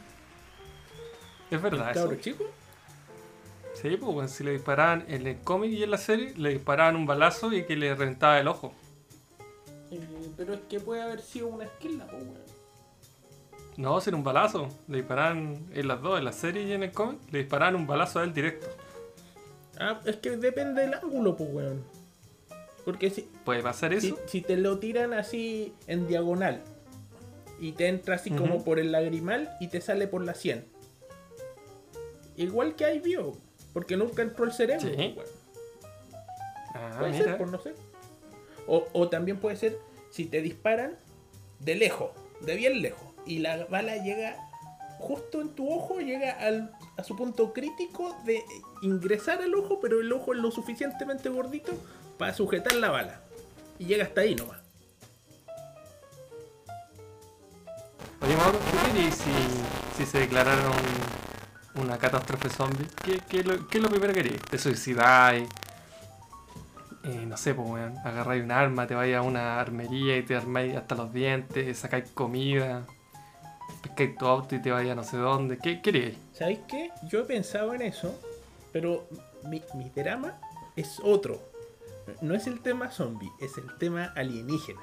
[1.51, 2.01] Es ¿El verdad eso.
[2.03, 2.45] cabro chico?
[3.81, 6.97] Sí, pues weón, si le disparaban en el cómic y en la serie, le disparaban
[6.97, 8.73] un balazo y que le reventaba el ojo.
[9.91, 10.01] Eh,
[10.37, 12.59] pero es que puede haber sido una esquila, pues weón.
[13.77, 14.69] No, si era un balazo.
[14.89, 17.87] Le disparaban en las dos, en la serie y en el cómic, le disparaban un
[17.87, 18.67] balazo a él directo.
[19.79, 21.85] Ah, es que depende del ángulo, pues weón.
[22.85, 24.19] Porque si, Puede pasar eso.
[24.27, 26.63] si te lo tiran así en diagonal
[27.61, 30.65] y te entra así como por el lagrimal y te sale por la 100.
[32.37, 33.37] Igual que ahí vio,
[33.79, 34.89] porque nunca entró el cerebro.
[34.89, 35.13] Sí.
[35.15, 35.31] pues.
[36.75, 37.25] Ah, Puede mira.
[37.27, 37.75] ser, por no sé.
[38.67, 39.79] O, o también puede ser
[40.11, 40.97] si te disparan
[41.61, 42.11] de lejos,
[42.41, 44.37] de bien lejos, y la bala llega
[44.99, 48.43] justo en tu ojo, llega al, a su punto crítico de
[48.83, 51.73] ingresar al ojo, pero el ojo es lo suficientemente gordito
[52.19, 53.21] para sujetar la bala.
[53.79, 54.59] Y llega hasta ahí nomás.
[58.23, 58.59] Oye, Mauro,
[58.93, 59.31] ¿qué si,
[59.97, 61.28] si se declarara un-
[61.79, 62.87] una catástrofe zombie?
[63.05, 64.43] ¿Qué, qué, lo, es lo primero que querías?
[64.43, 65.49] ¿Te suicidáis?
[67.05, 67.97] Eh, no sé, pues, weón.
[67.99, 72.11] Agarráis un arma, te vais a una armería y te armáis hasta los dientes, sacáis
[72.11, 72.87] comida,
[73.83, 75.59] pescáis tu auto y te vais a no sé dónde.
[75.59, 76.17] ¿Qué queríais?
[76.33, 76.91] ¿Sabéis qué?
[77.09, 78.15] Yo he pensado en eso,
[78.73, 79.09] pero
[79.45, 80.39] mi, mi drama
[80.77, 81.41] es otro.
[82.21, 84.81] No es el tema zombie, es el tema alienígena.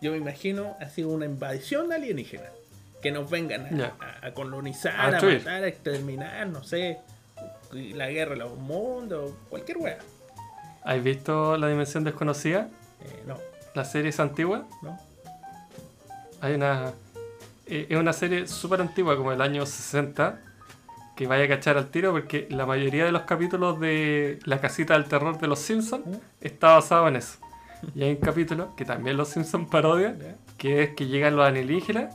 [0.00, 2.50] Yo me imagino así una invasión alienígena.
[3.04, 3.92] Que nos vengan a, Ya.
[4.00, 6.98] a- a colonizar, A matar, a exterminar, no sé.
[7.72, 9.98] La guerra de los mundos, cualquier wea.
[10.84, 12.68] ¿Has visto La Dimensión Desconocida?
[13.02, 13.36] Eh, no,
[13.74, 14.64] La serie es antigua.
[14.82, 14.98] no.
[16.40, 16.92] Hay una.
[17.66, 20.40] eh, es una serie súper antigua, como del año 60,
[21.16, 24.94] que vaya a cachar al tiro, porque la mayoría de los capítulos de La Casita
[24.94, 26.14] del Terror de los Simpsons ¿Mm?
[26.40, 27.38] está basado en eso.
[27.94, 30.18] Y hay un capítulo que también los Simpsons parodian,
[30.58, 32.14] que es que llegan los alienígenas,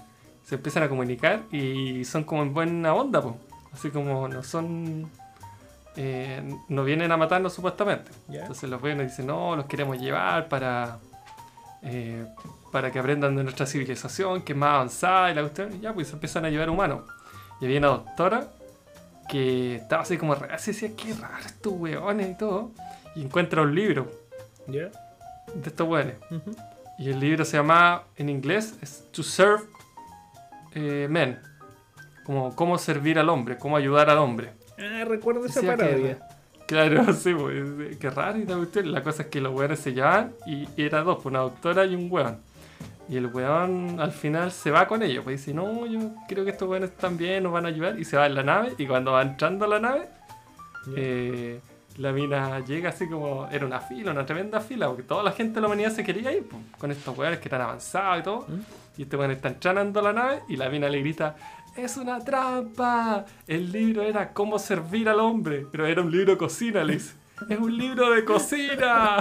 [0.49, 3.37] se empiezan a comunicar y son como en buena onda, po.
[3.71, 5.07] Así como no son.
[5.95, 8.09] eh, no vienen a matarnos supuestamente.
[8.27, 10.97] Entonces los y dicen, no, los queremos llevar para.
[11.83, 12.25] eh,
[12.71, 15.79] para que aprendan de nuestra civilización, que es más avanzada y la cuestión.
[15.81, 17.01] Ya, pues se empiezan a llevar humanos.
[17.61, 18.47] Y había una doctora
[19.29, 22.71] que estaba así como reacia y decía, qué raro estos weones y todo.
[23.15, 24.11] Y encuentra un libro
[24.65, 24.89] ¿Ya?
[25.53, 26.15] de estos weones.
[26.97, 29.63] Y el libro se llama, en inglés, es To Serve
[30.79, 31.39] eh, Men.
[32.23, 34.51] Como cómo servir al hombre, cómo ayudar al hombre.
[34.77, 36.19] Ah, recuerdo esa parodia.
[36.67, 38.91] Claro, sí, pues, qué raro y la cuestión.
[38.91, 41.95] La cosa es que los weones se llevan y era dos, pues, una doctora y
[41.95, 42.37] un weón.
[43.09, 46.51] Y el weón al final se va con ellos, pues dice, no, yo creo que
[46.51, 47.99] estos weones están bien, nos van a ayudar.
[47.99, 50.09] Y se va en la nave y cuando va entrando a la nave,
[50.95, 51.59] eh,
[51.99, 55.55] la mina llega así como, era una fila, una tremenda fila, porque toda la gente
[55.55, 58.45] de la humanidad se quería ir, pues, con estos weones que eran avanzados y todo.
[58.47, 58.59] ¿Mm?
[58.97, 61.35] Y este weón está entrando a la nave y la mina le grita,
[61.75, 63.25] ¡Es una trampa!
[63.45, 67.15] El libro era cómo servir al hombre, pero era un libro de cocina, le dice.
[67.49, 69.17] ¡Es un libro de cocina!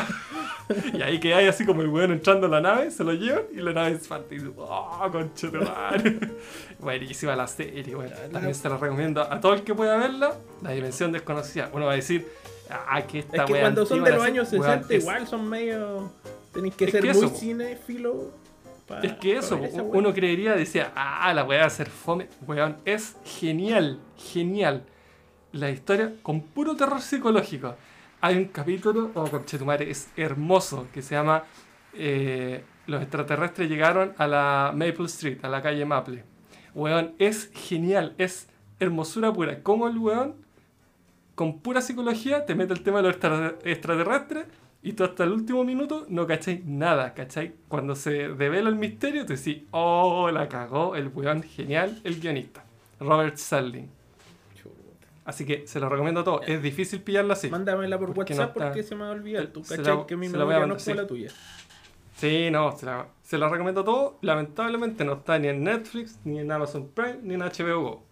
[0.92, 3.44] y ahí que hay así como el weón entrando a la nave, se lo llevan
[3.52, 6.18] y la nave se parte y dice, ¡Oh, conchetumare!
[6.78, 8.12] Buenísima la serie, weón.
[8.32, 10.34] También se la recomiendo a todo el que pueda verla.
[10.62, 11.70] La dimensión desconocida.
[11.72, 12.26] Uno va a decir,
[12.70, 15.48] ¡Ah, que esta Es que cuando son de los años weón, 60 es- igual son
[15.48, 16.12] medio...
[16.52, 18.32] Tenéis que Es ser que muy cinéfilo.
[19.02, 19.60] Es que eso,
[19.92, 22.28] uno creería, decía, ah, la weá va a ser fome.
[22.46, 24.82] Weón, es genial, genial.
[25.52, 27.74] La historia con puro terror psicológico.
[28.20, 31.44] Hay un capítulo, oh, conchetumare, es hermoso, que se llama
[31.94, 36.24] eh, Los extraterrestres llegaron a la Maple Street, a la calle Maple.
[36.74, 38.48] Weón, es genial, es
[38.80, 39.62] hermosura pura.
[39.62, 40.34] Como el weón,
[41.38, 44.46] con pura psicología, te mete el tema de los extra- extraterrestres
[44.82, 47.52] Y tú hasta el último minuto no cacháis nada, ¿cachai?
[47.68, 52.64] Cuando se devela el misterio, te decís, oh, la cagó el weón genial, el guionista,
[53.00, 53.36] Robert.
[53.36, 54.74] Chuta.
[55.24, 56.40] Así que se lo recomiendo a todos.
[56.46, 57.48] Es difícil pillarla así.
[57.50, 59.46] Mándamela por Porque WhatsApp no está- porque se me va a olvidar.
[59.48, 60.94] Tú cachai la- que mi memoria no como sí.
[60.94, 61.30] la tuya.
[62.16, 64.14] Sí, no, se la, se la recomiendo a todos.
[64.22, 68.02] Lamentablemente no está ni en Netflix, ni en Amazon Prime, ni en HBO Go.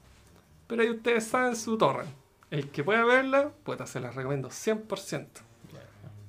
[0.67, 2.11] Pero ahí ustedes saben su torrent.
[2.51, 5.27] El que pueda verla, pues se la recomiendo 100%.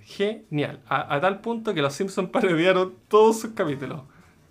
[0.03, 0.80] Genial.
[0.88, 4.01] A, a tal punto que los Simpsons parodiaron todos sus capítulos.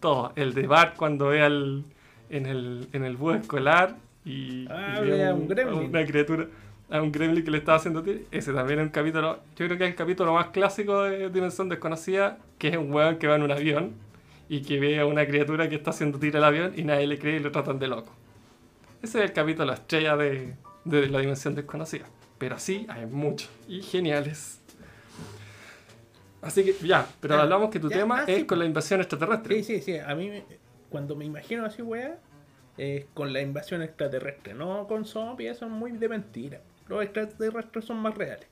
[0.00, 0.32] Todos.
[0.36, 1.84] El de Bart cuando ve al,
[2.30, 5.78] en, el, en el búho escolar y, Ah, y a un gremlin.
[5.78, 6.46] a una criatura,
[6.90, 8.20] a un gremlin que le estaba haciendo tiro.
[8.30, 11.68] Ese también es un capítulo, yo creo que es el capítulo más clásico de Dimensión
[11.68, 13.94] Desconocida, que es un weón que va en un avión
[14.48, 17.18] y que ve a una criatura que está haciendo tiro al avión y nadie le
[17.18, 18.12] cree y lo tratan de loco.
[19.02, 20.54] Ese es el capítulo estrella de,
[20.86, 22.06] de la Dimensión Desconocida.
[22.38, 24.60] Pero sí, hay muchos y geniales.
[26.42, 28.64] Así que ya, pero Ya, hablamos que tu ya, tema ah, es sí, con la
[28.66, 29.62] invasión extraterrestre.
[29.62, 29.98] Sí, sí, sí.
[29.98, 30.42] A mí,
[30.90, 32.18] cuando me imagino así, weá,
[32.76, 34.54] es con la invasión extraterrestre.
[34.54, 36.60] No con zombies, son muy de mentira.
[36.88, 38.46] Los extraterrestres son más reales.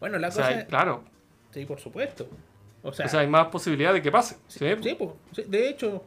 [0.00, 0.58] Bueno, la o sea, cosa.
[0.58, 1.04] hay- claro.
[1.52, 2.28] Sí, por supuesto.
[2.82, 4.36] O sea, o sea, hay más posibilidad de que pase.
[4.46, 6.04] Sí, sí, po, sí, de hecho.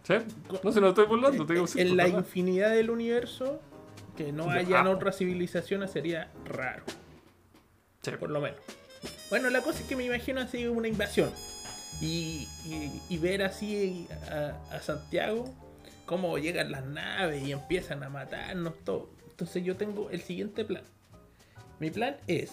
[0.63, 3.59] No se lo estoy burlando, te digo en la infinidad del universo,
[4.25, 4.53] que no Ya.
[4.59, 6.83] hayan otras civilizaciones sería raro.
[8.03, 8.11] Sí.
[8.19, 8.59] por lo menos.
[9.29, 11.31] Bueno, la cosa es que me imagino así una invasión.
[12.01, 15.53] Y, y- y ver así a, a Santiago
[16.05, 19.09] cómo llegan las naves y empiezan a matarnos todo.
[19.29, 20.83] Entonces yo tengo el siguiente plan.
[21.79, 22.51] Mi plan es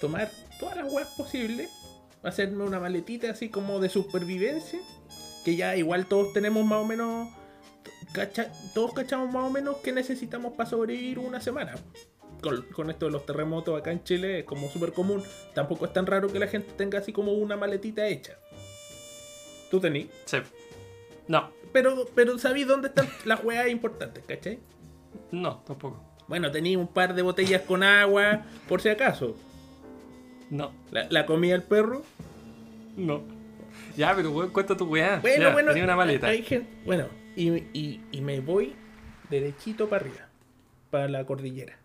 [0.00, 1.70] tomar todas las weas posibles,
[2.22, 4.80] hacerme una maletita así como de supervivencia,
[5.44, 7.28] que ya igual todos tenemos más o menos,
[8.12, 11.74] cacha- todos cachamos más o menos que necesitamos para sobrevivir una semana
[12.42, 15.22] con, con esto de los terremotos acá en Chile es como súper común.
[15.54, 18.36] Tampoco es tan raro que la gente tenga así como una maletita hecha.
[19.70, 20.06] Tú tenés.
[20.24, 20.38] Sí.
[21.28, 24.58] No, Pero, pero sabéis dónde están las weas importantes, ¿cachai?
[25.30, 26.02] no, tampoco.
[26.28, 29.36] Bueno, tenéis un par de botellas con agua, por si acaso.
[30.50, 32.02] No, La, la comida del perro.
[32.96, 33.22] no.
[33.96, 35.18] Ya, pero weón, cuenta tu weá.
[35.20, 35.68] Bueno, Ya, bueno.
[35.70, 36.26] Tenía una maleta.
[36.26, 37.06] hay gen- bueno,
[37.36, 38.74] y, y- y me voy
[39.30, 40.28] derechito para arriba,
[40.90, 41.78] para la cordillera.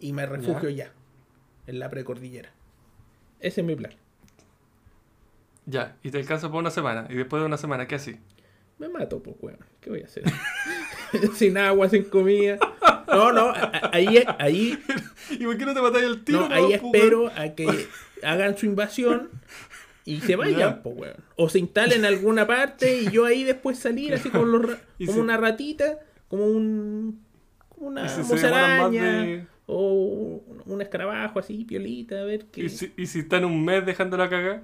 [0.00, 0.92] Y me refugio ya,
[1.66, 2.50] en la precordillera.
[3.40, 3.92] Ese es mi plan.
[5.66, 7.06] Ya, y te alcanza por una semana.
[7.08, 8.16] Y después de una semana, ¿qué así?
[8.78, 9.58] Me mato, pues, weón.
[9.80, 10.24] ¿Qué voy a hacer?
[11.34, 12.58] sin agua, sin comida.
[13.06, 13.52] No, no,
[13.92, 14.78] ahí, ahí,
[15.30, 16.48] ¿Y por qué no te matáis el tiro?
[16.48, 17.88] no, ahí no, pues, espero a que
[18.22, 19.30] hagan su invasión
[20.04, 20.82] y se vayan, Ya.
[20.82, 21.16] pues, weón.
[21.36, 24.78] O se instalen en alguna parte y yo ahí después salir así como, los ra-
[25.06, 25.98] como una ratita,
[26.28, 27.20] como un.
[27.70, 32.24] como una ¿Y si se demoran más musaraña de- o un, escarabajo así, piolita, a
[32.24, 32.64] ver qué.
[32.64, 34.62] ¿Y si, y si están un mes dejando la caga?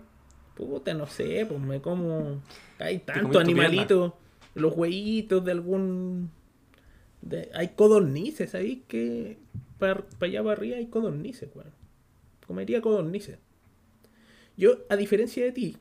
[0.55, 2.43] Puta, no sé, pues me como.
[2.79, 4.13] Hay tu animalitos.
[4.55, 6.31] Los hueyitos de algún.
[7.23, 9.39] de- Hay codornices ahí que.
[9.79, 11.71] Para allá para arriba hay codornices, weón.
[12.47, 13.39] Comería codornices.
[14.61, 15.77] Yo, a diferencia de ti,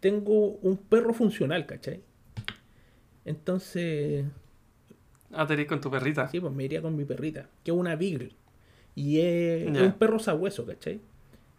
[0.00, 2.02] tengo un perro funcional, ¿cachai?
[3.24, 4.26] Entonces.
[5.32, 6.28] Ah, te irías con tu perrita.
[6.28, 8.32] Sí, pues me iría con mi perrita, que es una Beagle.
[8.94, 11.00] Y es, un perro sabueso, ¿cachai?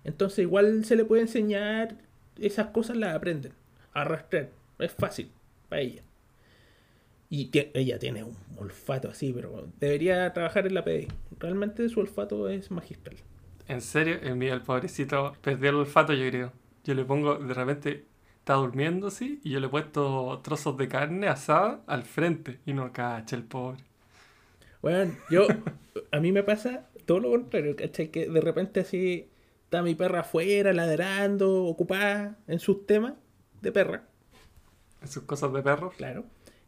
[0.04, 1.98] Entonces igual se le puede enseñar,
[2.40, 3.54] esas cosas las aprenden.
[3.94, 5.32] Arrastrar, es fácil
[5.70, 6.04] para ella.
[7.32, 11.08] Y ella tiene un olfato así, pero debería trabajar en la PDI.
[11.40, 13.16] Realmente su olfato es magistral.
[13.68, 16.53] En serio, el mío, el pobrecito, perdió el olfato, yo creo.
[16.86, 18.05] Yo le pongo, de repente,
[18.39, 22.72] está durmiendo así, y yo le he puesto trozos de carne asada al frente, y
[22.72, 23.84] no cacha el pobre.
[24.82, 25.47] Bueno, yo,
[26.11, 28.09] a mí me pasa todo lo contrario, ¿cachai?
[28.09, 29.30] Que de repente así
[29.65, 33.15] está mi perra afuera, ladrando, ocupada en sus temas
[33.61, 34.07] de perra.
[35.01, 35.89] En sus cosas de perro.
[35.97, 36.26] Claro.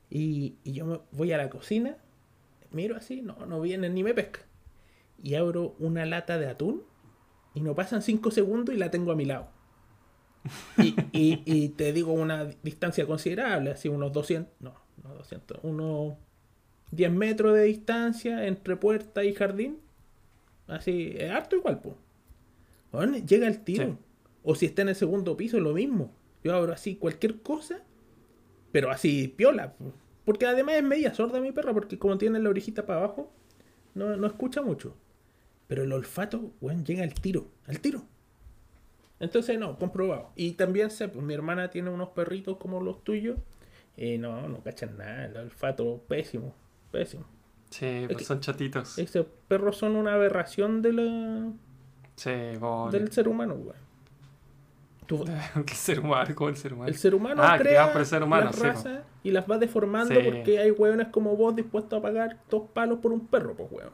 [0.10, 1.96] Y, y yo me voy a la cocina,
[2.72, 4.42] miro así, no, no viene ni me pesca.
[5.22, 6.89] Y abro una lata de atún
[7.54, 9.50] y no pasan 5 segundos y la tengo a mi lado.
[10.78, 14.74] Y, y- y te digo una distancia considerable, así unos 200, no,
[15.04, 16.14] no 200, unos
[16.92, 19.80] 10 metros de distancia entre puerta y jardín.
[20.68, 21.96] Así, es harto igual, pues.
[23.26, 23.86] llega el tiro.
[23.86, 23.98] Sí.
[24.44, 26.12] O si está en el segundo piso, lo mismo.
[26.44, 27.82] Yo abro así cualquier cosa
[28.72, 29.74] pero así, piola.
[29.74, 29.94] po.
[30.26, 33.32] Porque además es media sorda mi perra, porque como tiene la orejita para abajo,
[33.96, 34.96] no, no escucha mucho.
[35.70, 38.02] Pero el olfato, weón, llega al tiro, al tiro.
[39.22, 40.32] Entonces, no, comprobado.
[40.36, 43.38] Y también sé, pues mi hermana tiene unos perritos como los tuyos.
[43.96, 45.26] Y no, no cachan nada.
[45.26, 46.54] El olfato pésimo,
[46.92, 47.26] pésimo.
[47.70, 48.98] Sí, pues son chatitos.
[48.98, 51.52] Esos perros son una aberración de la,
[52.16, 52.32] Sí,
[52.92, 53.76] del ser humano, weón.
[55.06, 55.24] Tú-
[55.56, 56.88] el ser humano, como el ser humano.
[56.90, 58.68] el ser humano Ah, crea por el ser humano, las sí, po.
[58.68, 60.22] razas y las va deformando Sí.
[60.24, 63.92] porque hay hueones como vos dispuestos a pagar dos palos por un perro, pues hueón.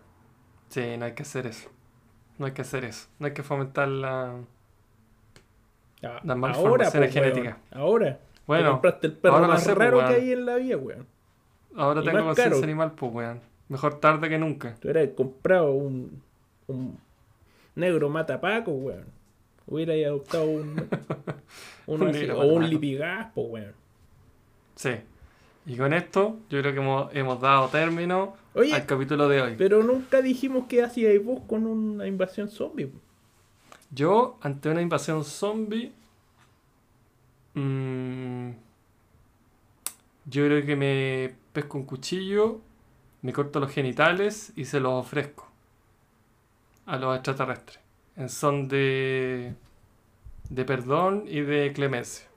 [0.75, 1.69] Sí, no hay que hacer eso.
[2.37, 3.07] No hay que hacer eso.
[3.17, 4.41] No hay que fomentar la.
[6.01, 7.57] Ya, Las malformaciones pues, weón, genéticas.
[7.71, 8.19] Ahora.
[8.45, 10.09] Bueno, compraste el perro ahora más sé, pues, raro weón.
[10.09, 11.07] que hay en la vida, weón.
[11.77, 13.39] ahora y tengo conciencia animal, pues, weón.
[13.69, 14.75] Mejor tarde que nunca.
[14.75, 16.21] Tú hubieras comprado un,
[16.67, 16.99] un
[17.75, 19.05] negro matapaco, weón.
[19.67, 20.89] Hubieras adoptado un,
[21.87, 22.67] Un así, negro o un matapaco.
[22.67, 23.73] lipigas, pues, weón.
[24.75, 24.91] Sí.
[25.65, 29.55] Y con esto, yo creo que hemos, hemos dado término Oye, al capítulo de hoy.
[29.57, 32.91] pero nunca dijimos qué hacíais vos con una invasión zombie.
[33.89, 35.91] Yo, ante una invasión zombie,
[37.55, 38.49] mm,
[40.25, 42.61] yo creo que me pesco un cuchillo,
[43.21, 45.49] me corto los genitales y se los ofrezco
[46.85, 47.79] a los extraterrestres.
[48.15, 49.55] En son de,
[50.49, 52.27] de perdón y de clemencia.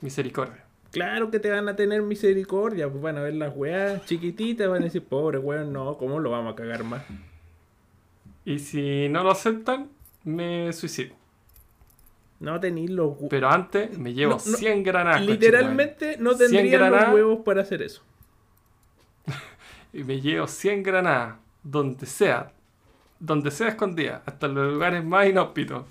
[0.00, 0.63] Misericordia.
[0.94, 4.80] Claro que te van a tener misericordia, pues van a ver las weas chiquititas, van
[4.82, 7.02] a decir, pobre weón, no, ¿cómo lo vamos a cagar más?
[8.44, 9.88] Y si no lo aceptan,
[10.22, 11.14] me suicido.
[12.38, 15.22] No tenéis los hu- Pero antes me llevo No, no, 100 granadas.
[15.24, 18.02] Literalmente no 100 tendrían los huevos para hacer eso.
[19.92, 22.52] y me llevo 100 granadas donde sea,
[23.18, 25.86] donde sea escondida, hasta los lugares más inhóspitos,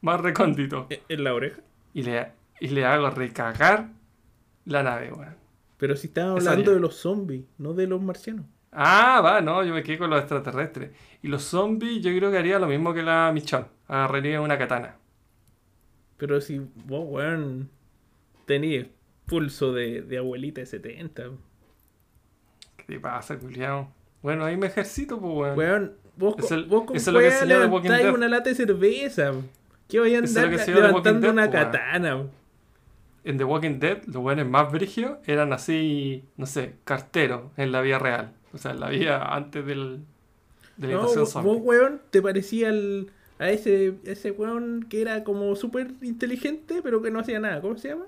[0.00, 1.60] más recónditos, ¿E- ¿En la oreja?
[1.94, 3.88] y le, y le hago recagar
[4.64, 5.36] la nave, weón.
[5.78, 8.46] Pero si estaba hablando de los zombies, no de los marcianos.
[8.70, 10.92] Ah, va, no, yo me quedé con los extraterrestres.
[11.22, 13.66] Y los zombies, yo creo que haría lo mismo que la Michon.
[13.88, 14.96] Agarraría una katana.
[16.16, 17.68] Pero si vos, weón,
[18.46, 18.86] tenías
[19.26, 21.24] pulso de, de abuelita de 70.
[22.76, 23.92] ¿Qué te pasa, culiao?
[24.22, 25.58] Bueno, ahí me ejercito, pues, weón.
[25.58, 27.26] Weón, vos, Es con- el- vos con eso es lo que
[28.14, 29.32] una lata de cerveza.
[29.88, 32.26] ¿Qué voy a andar levantando Dead, una po, katana?
[33.24, 37.80] En The Walking Dead, los weones más brígidos eran así, no sé, carteros en la
[37.80, 38.32] vida real.
[38.52, 40.04] O sea, en la vida antes del,
[40.76, 45.24] de la No, invasión vos, weón, te parecía al- a ese, ese weón que era
[45.24, 47.60] como súper inteligente, pero que no hacía nada.
[47.60, 48.06] ¿Cómo se llama?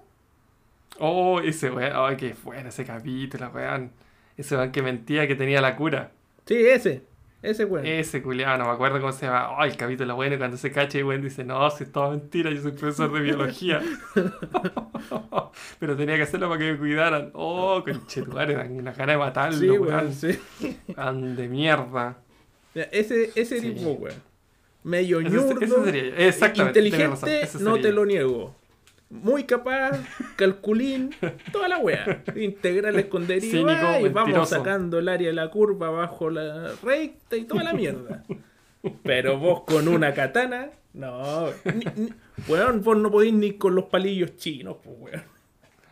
[0.99, 3.93] Oh, ese weón, ay, qué bueno ese capítulo, weón.
[4.37, 6.13] Ese weón que mentía que tenía la cura.
[6.47, 7.07] Sí, ese.
[7.45, 7.85] Ese weón.
[7.87, 9.51] Ese culiado, no me acuerdo cómo se llama.
[9.59, 12.51] Ay, el capítulo bueno cuando se cacha y weón dice, no, si es toda mentira,
[12.51, 13.83] yo soy profesor de biología.
[15.79, 17.31] Pero tenía que hacerlo para que me cuidaran.
[17.35, 20.13] Oh, conchetuare, dan una gana de matarlo, sí, weón.
[20.13, 20.39] sí.
[21.37, 22.17] De mierda.
[22.75, 23.73] Ya, Ese, ese Sí.
[23.73, 24.17] tipo, weón.
[24.83, 25.61] Medio Ese- ñurdo.
[25.61, 26.15] ese sería yo.
[26.17, 27.95] Exactamente, Inteligente, razón, ese no sería te yo.
[27.95, 28.55] lo niego.
[29.23, 29.93] Muy capaz,
[30.37, 31.15] calculín,
[31.53, 32.23] toda la weá.
[32.37, 33.27] Integrales con
[34.01, 34.57] y vamos mentiroso.
[34.57, 38.25] sacando el área de la curva bajo la recta y toda la mierda.
[39.03, 41.47] Pero vos con una katana, no.
[41.65, 42.13] Ni, ni-
[42.49, 45.23] weón, vos no podéis ni con los palillos chinos, pues, weón.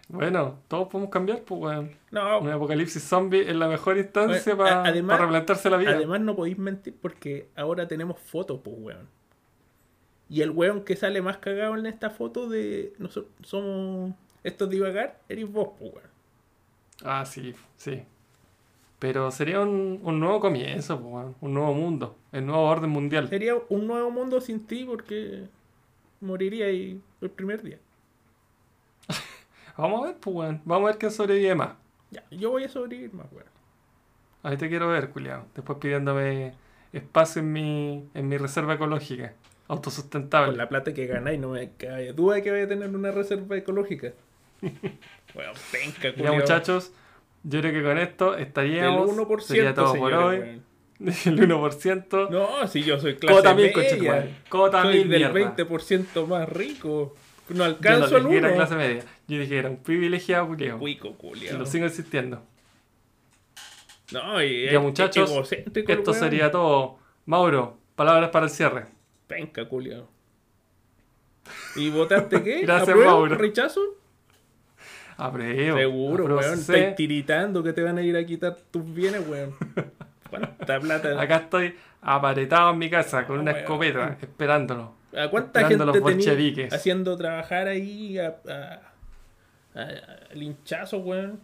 [0.09, 1.91] Bueno, todos podemos cambiar, pues, weón.
[2.11, 5.93] No, Un apocalipsis zombie es la mejor instancia para además- replantarse la vida.
[5.93, 9.09] Además no podéis mentir porque ahora tenemos fotos, pues, weón.
[10.33, 15.21] Y el weón que sale más cagado en esta foto de nosotros somos estos divagar,
[15.29, 16.09] eres vos, pues, weón.
[17.05, 18.03] Ah, sí, sí.
[18.99, 21.37] Pero sería un, un nuevo comienzo, pues, weón.
[21.43, 23.29] un nuevo mundo, el nuevo orden mundial.
[23.29, 25.49] Sería un nuevo mundo sin ti porque
[26.23, 27.79] moriría ahí el primer día.
[29.77, 30.63] Vamos a ver, pues, weón.
[30.65, 31.75] Vamos a ver quién sobrevive más.
[32.11, 33.51] Ya, yo voy a sobrevivir más, weón.
[34.45, 35.45] Ahí te quiero ver, culiao.
[35.55, 36.55] Después pidiéndome
[36.95, 39.35] espacio en mi, en mi reserva ecológica,
[39.67, 40.57] Con autosustentable.
[40.57, 43.57] la plata que ganáis, no me cabe duda de que voy a tener una reserva
[43.57, 44.13] ecológica.
[45.35, 46.93] Weón, penca, Ya, muchachos,
[47.43, 49.11] yo creo que con esto estaríamos.
[49.11, 50.39] 1%, Sería todo por hoy.
[50.39, 50.63] weón.
[51.03, 52.31] El 1%.
[52.31, 53.73] No, si yo soy clase Cota mil, media.
[53.75, 54.35] conchetumare.
[54.49, 55.57] Cota soy mil, del mierda.
[55.57, 57.15] 20% más rico.
[57.49, 58.57] No Yo no alcanzo que el era 1.
[58.57, 59.01] clase media.
[59.27, 60.79] Yo dije que era un privilegiado, culiao.
[60.79, 61.59] Cuico, culiao.
[61.59, 62.43] lo sigo insistiendo.
[64.13, 66.99] No, y Ya, es- muchachos, es el Esto sería todo.
[67.27, 68.87] Mauro, palabras para el cierre.
[69.35, 70.09] Penca, culiao.
[71.77, 72.61] ¿Y votaste qué?
[72.63, 73.11] Gracias, ¿Apruebo?
[73.11, 73.35] Mauro.
[73.37, 73.81] ¿Rechazo?
[75.17, 75.77] Apruebo.
[75.79, 76.59] Seguro, apruebo, weón.
[76.59, 76.79] sé.
[76.79, 79.55] Estáis tiritando que te van a ir a quitar tus bienes, weón.
[80.31, 81.21] ¿Cuánta plata?
[81.21, 83.63] Acá estoy aparetado en mi casa con Ah, una weón.
[83.65, 84.95] escopeta, esperándolo.
[85.17, 85.93] ¿A cuánta esperando gente los
[86.73, 88.81] haciendo trabajar ahí a, a,
[89.79, 89.83] a-
[90.31, 91.39] a linchazo, weón?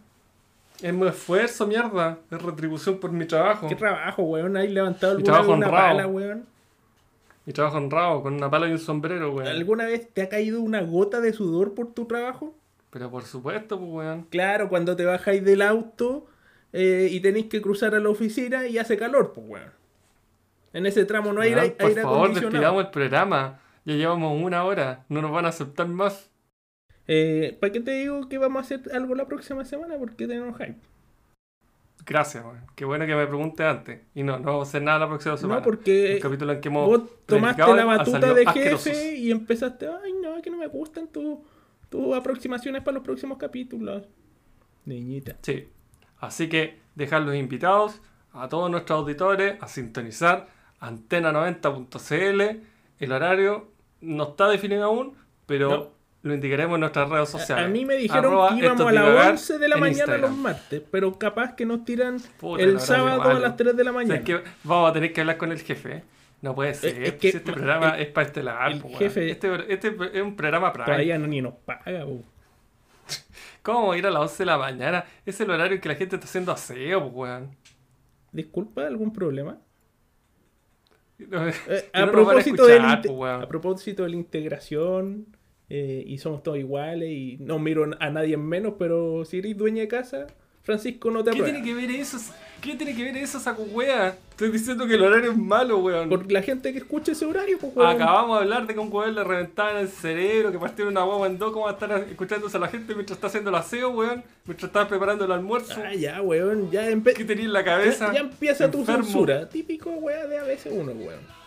[0.81, 2.17] Es mi esfuerzo, mierda.
[2.31, 3.67] Es retribución por mi trabajo.
[3.67, 4.57] ¿Qué trabajo, weón?
[4.57, 5.87] ¿Has levantado Mi vez trabajo una honrado.
[5.89, 6.45] pala, weón?
[7.49, 9.47] Mi trabajo honrado, con una pala y un sombrero, weón.
[9.47, 12.55] ¿Alguna vez te ha caído una gota de sudor por tu trabajo?
[12.91, 14.27] Pero por supuesto, pues, weón.
[14.29, 16.27] Claro, cuando te bajáis del auto
[16.73, 19.71] eh, y tenéis que cruzar a la oficina y hace calor, pues, weón.
[20.73, 23.59] En ese tramo no hay Weón, aire, por aire favor, despidamos el programa.
[23.83, 26.29] Ya llevamos una hora, no nos van a aceptar más.
[27.07, 29.97] Eh, ¿Para qué te digo que vamos a hacer algo la próxima semana?
[29.97, 30.77] Porque tenemos hype.
[32.09, 32.61] Gracias, weón.
[32.75, 34.01] Qué bueno que me pregunte antes.
[34.15, 35.59] Y no, no vamos a hacer nada la próxima semana.
[35.59, 38.83] No, porque El capítulo en que hemos vos tomaste la batuta de asquerosos.
[38.91, 41.37] jefe y empezaste, ay no, es que no me gustan tus
[41.89, 44.07] tus aproximaciones para los próximos capítulos.
[44.85, 45.37] Niñita.
[45.41, 45.67] Sí.
[46.19, 48.01] Así que dejar los invitados
[48.31, 50.47] a todos nuestros auditores a sintonizar
[50.79, 52.41] antena90.cl.
[52.99, 55.98] El horario no está definido aún, pero No.
[56.21, 57.65] Lo indicaremos en nuestras redes sociales.
[57.65, 60.21] a mí me dijeron Arroba que íbamos a las Divagar 11 de la mañana Instagram.
[60.31, 63.91] los martes, pero capaz que nos tiran Puta, el sábado a las 3 de la
[63.91, 64.15] O sea, mañana.
[64.15, 65.91] es que vamos a tener que hablar con el jefe.
[65.97, 66.03] ¿eh?
[66.41, 67.01] No puede ser.
[67.03, 68.69] es que si este programa el- es para este lado.
[68.71, 70.85] el po, jefe- Este, este es un programa prime.
[70.85, 72.21] Todavía no, ni nos paga, po.
[73.63, 75.05] ¿Cómo ir a las 11 de la mañana?
[75.25, 77.55] Es el horario en que la gente está haciendo aseo, pues, weón.
[78.31, 79.57] Disculpa, ¿algún problema?
[81.17, 85.27] No, Eh, a, no propósito escuchar, pues, a propósito de la integración,
[85.69, 89.57] eh, y somos todos iguales, y no miro a nadie en menos, pero si eres
[89.57, 90.27] dueña de casa,
[90.63, 92.17] Francisco no te ¿Qué tiene que ver eso?
[92.61, 94.15] ¿Qué tiene que ver eso, saco wea?
[94.31, 96.09] Estoy diciendo que el horario es malo, weón.
[96.09, 97.89] Por la gente que escucha ese horario, pues, weón.
[97.89, 101.27] Acabamos de hablar de que un weón le reventaban el cerebro, que partieron una guagua
[101.27, 103.89] en dos, ¿cómo va a estar escuchándose a la gente mientras está haciendo el aseo,
[103.91, 104.23] weón?
[104.45, 105.81] Mientras está preparando el almuerzo.
[105.83, 108.07] Ah, ya, weón, ya, empe- ¿Qué tenía en la cabeza?
[108.07, 109.03] ya, ya empieza tu Enfermo.
[109.05, 109.49] censura.
[109.49, 111.38] Típico, weón, de a veces uno, weón.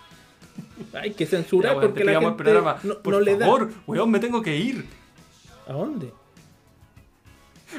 [0.94, 2.78] Hay que Ya, censurar porque la gente programa.
[2.82, 3.46] no, Por no le da.
[3.46, 4.84] favor, weón, me tengo que ir.
[5.68, 6.12] ¿A dónde?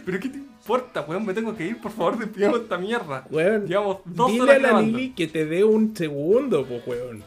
[0.06, 1.26] ¿Pero qué te importa, weón?
[1.26, 3.26] Me tengo que ir, por favor, despidamos esta mierda.
[3.30, 4.82] Weón, Llevamos dos dile horas a la.
[4.82, 7.24] Lili que te dé un segundo, pues, weón.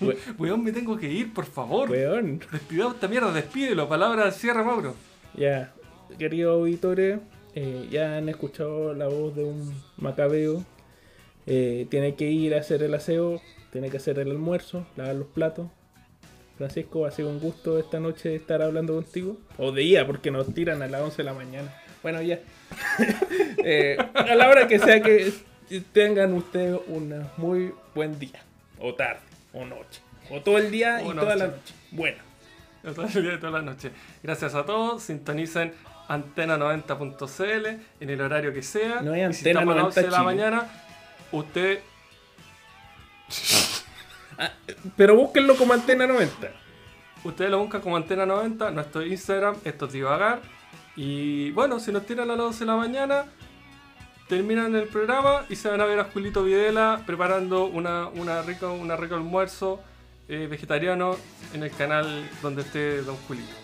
[0.00, 1.90] We- Weón, me tengo que ir, por favor.
[1.90, 2.40] Weón.
[2.50, 3.88] Despidamos esta mierda, despídelo.
[3.88, 4.94] Palabra al cierre, Mauro.
[5.34, 5.72] Ya,
[6.18, 7.20] queridos auditores,
[7.54, 10.64] eh, ya han escuchado la voz de un macabeo.
[11.46, 13.40] Eh, tiene que ir a hacer el aseo,
[13.72, 15.66] tiene que hacer el almuerzo, lavar los platos.
[16.58, 19.38] Francisco, ha sido un gusto esta noche estar hablando contigo.
[19.56, 21.74] O día, porque nos tiran a las 11 de la mañana.
[22.02, 22.38] Bueno, ya.
[23.64, 25.32] Eh, a la hora que sea que
[25.92, 28.42] tengan ustedes un muy buen día.
[28.80, 29.20] O tarde,
[29.52, 30.00] o noche.
[30.30, 31.74] O todo el día y O toda la noche.
[31.92, 32.18] Bueno.
[32.82, 33.92] Todo el día y toda la noche.
[34.22, 35.04] Gracias a todos.
[35.04, 35.72] Sintonicen
[36.08, 37.66] antena90.cl
[38.00, 39.00] en el horario que sea.
[39.00, 40.70] No hay Y si Antena a las 90 11 de la mañana,
[41.30, 41.78] usted.
[44.96, 46.62] Pero búsquenlo como antena 90.
[47.24, 50.40] Ustedes lo buscan como Antena 90, nuestro Instagram, esto es divagar.
[50.96, 53.24] Y bueno, si nos tiran a las 11 de la mañana,
[54.28, 58.68] terminan el programa y se van a ver a Julito Videla preparando una, una rica,
[58.68, 59.80] una rico almuerzo
[60.28, 61.16] eh, vegetariano
[61.54, 63.54] en el canal donde esté Don Julito.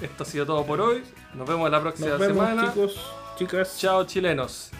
[0.00, 1.02] Esto ha sido todo por hoy.
[1.34, 2.72] Nos vemos la próxima nos vemos semana.
[2.72, 3.78] chicos, chicas.
[3.78, 4.70] Chao chilenos.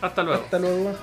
[0.00, 0.44] Hasta luego.
[0.44, 0.94] Hasta luego.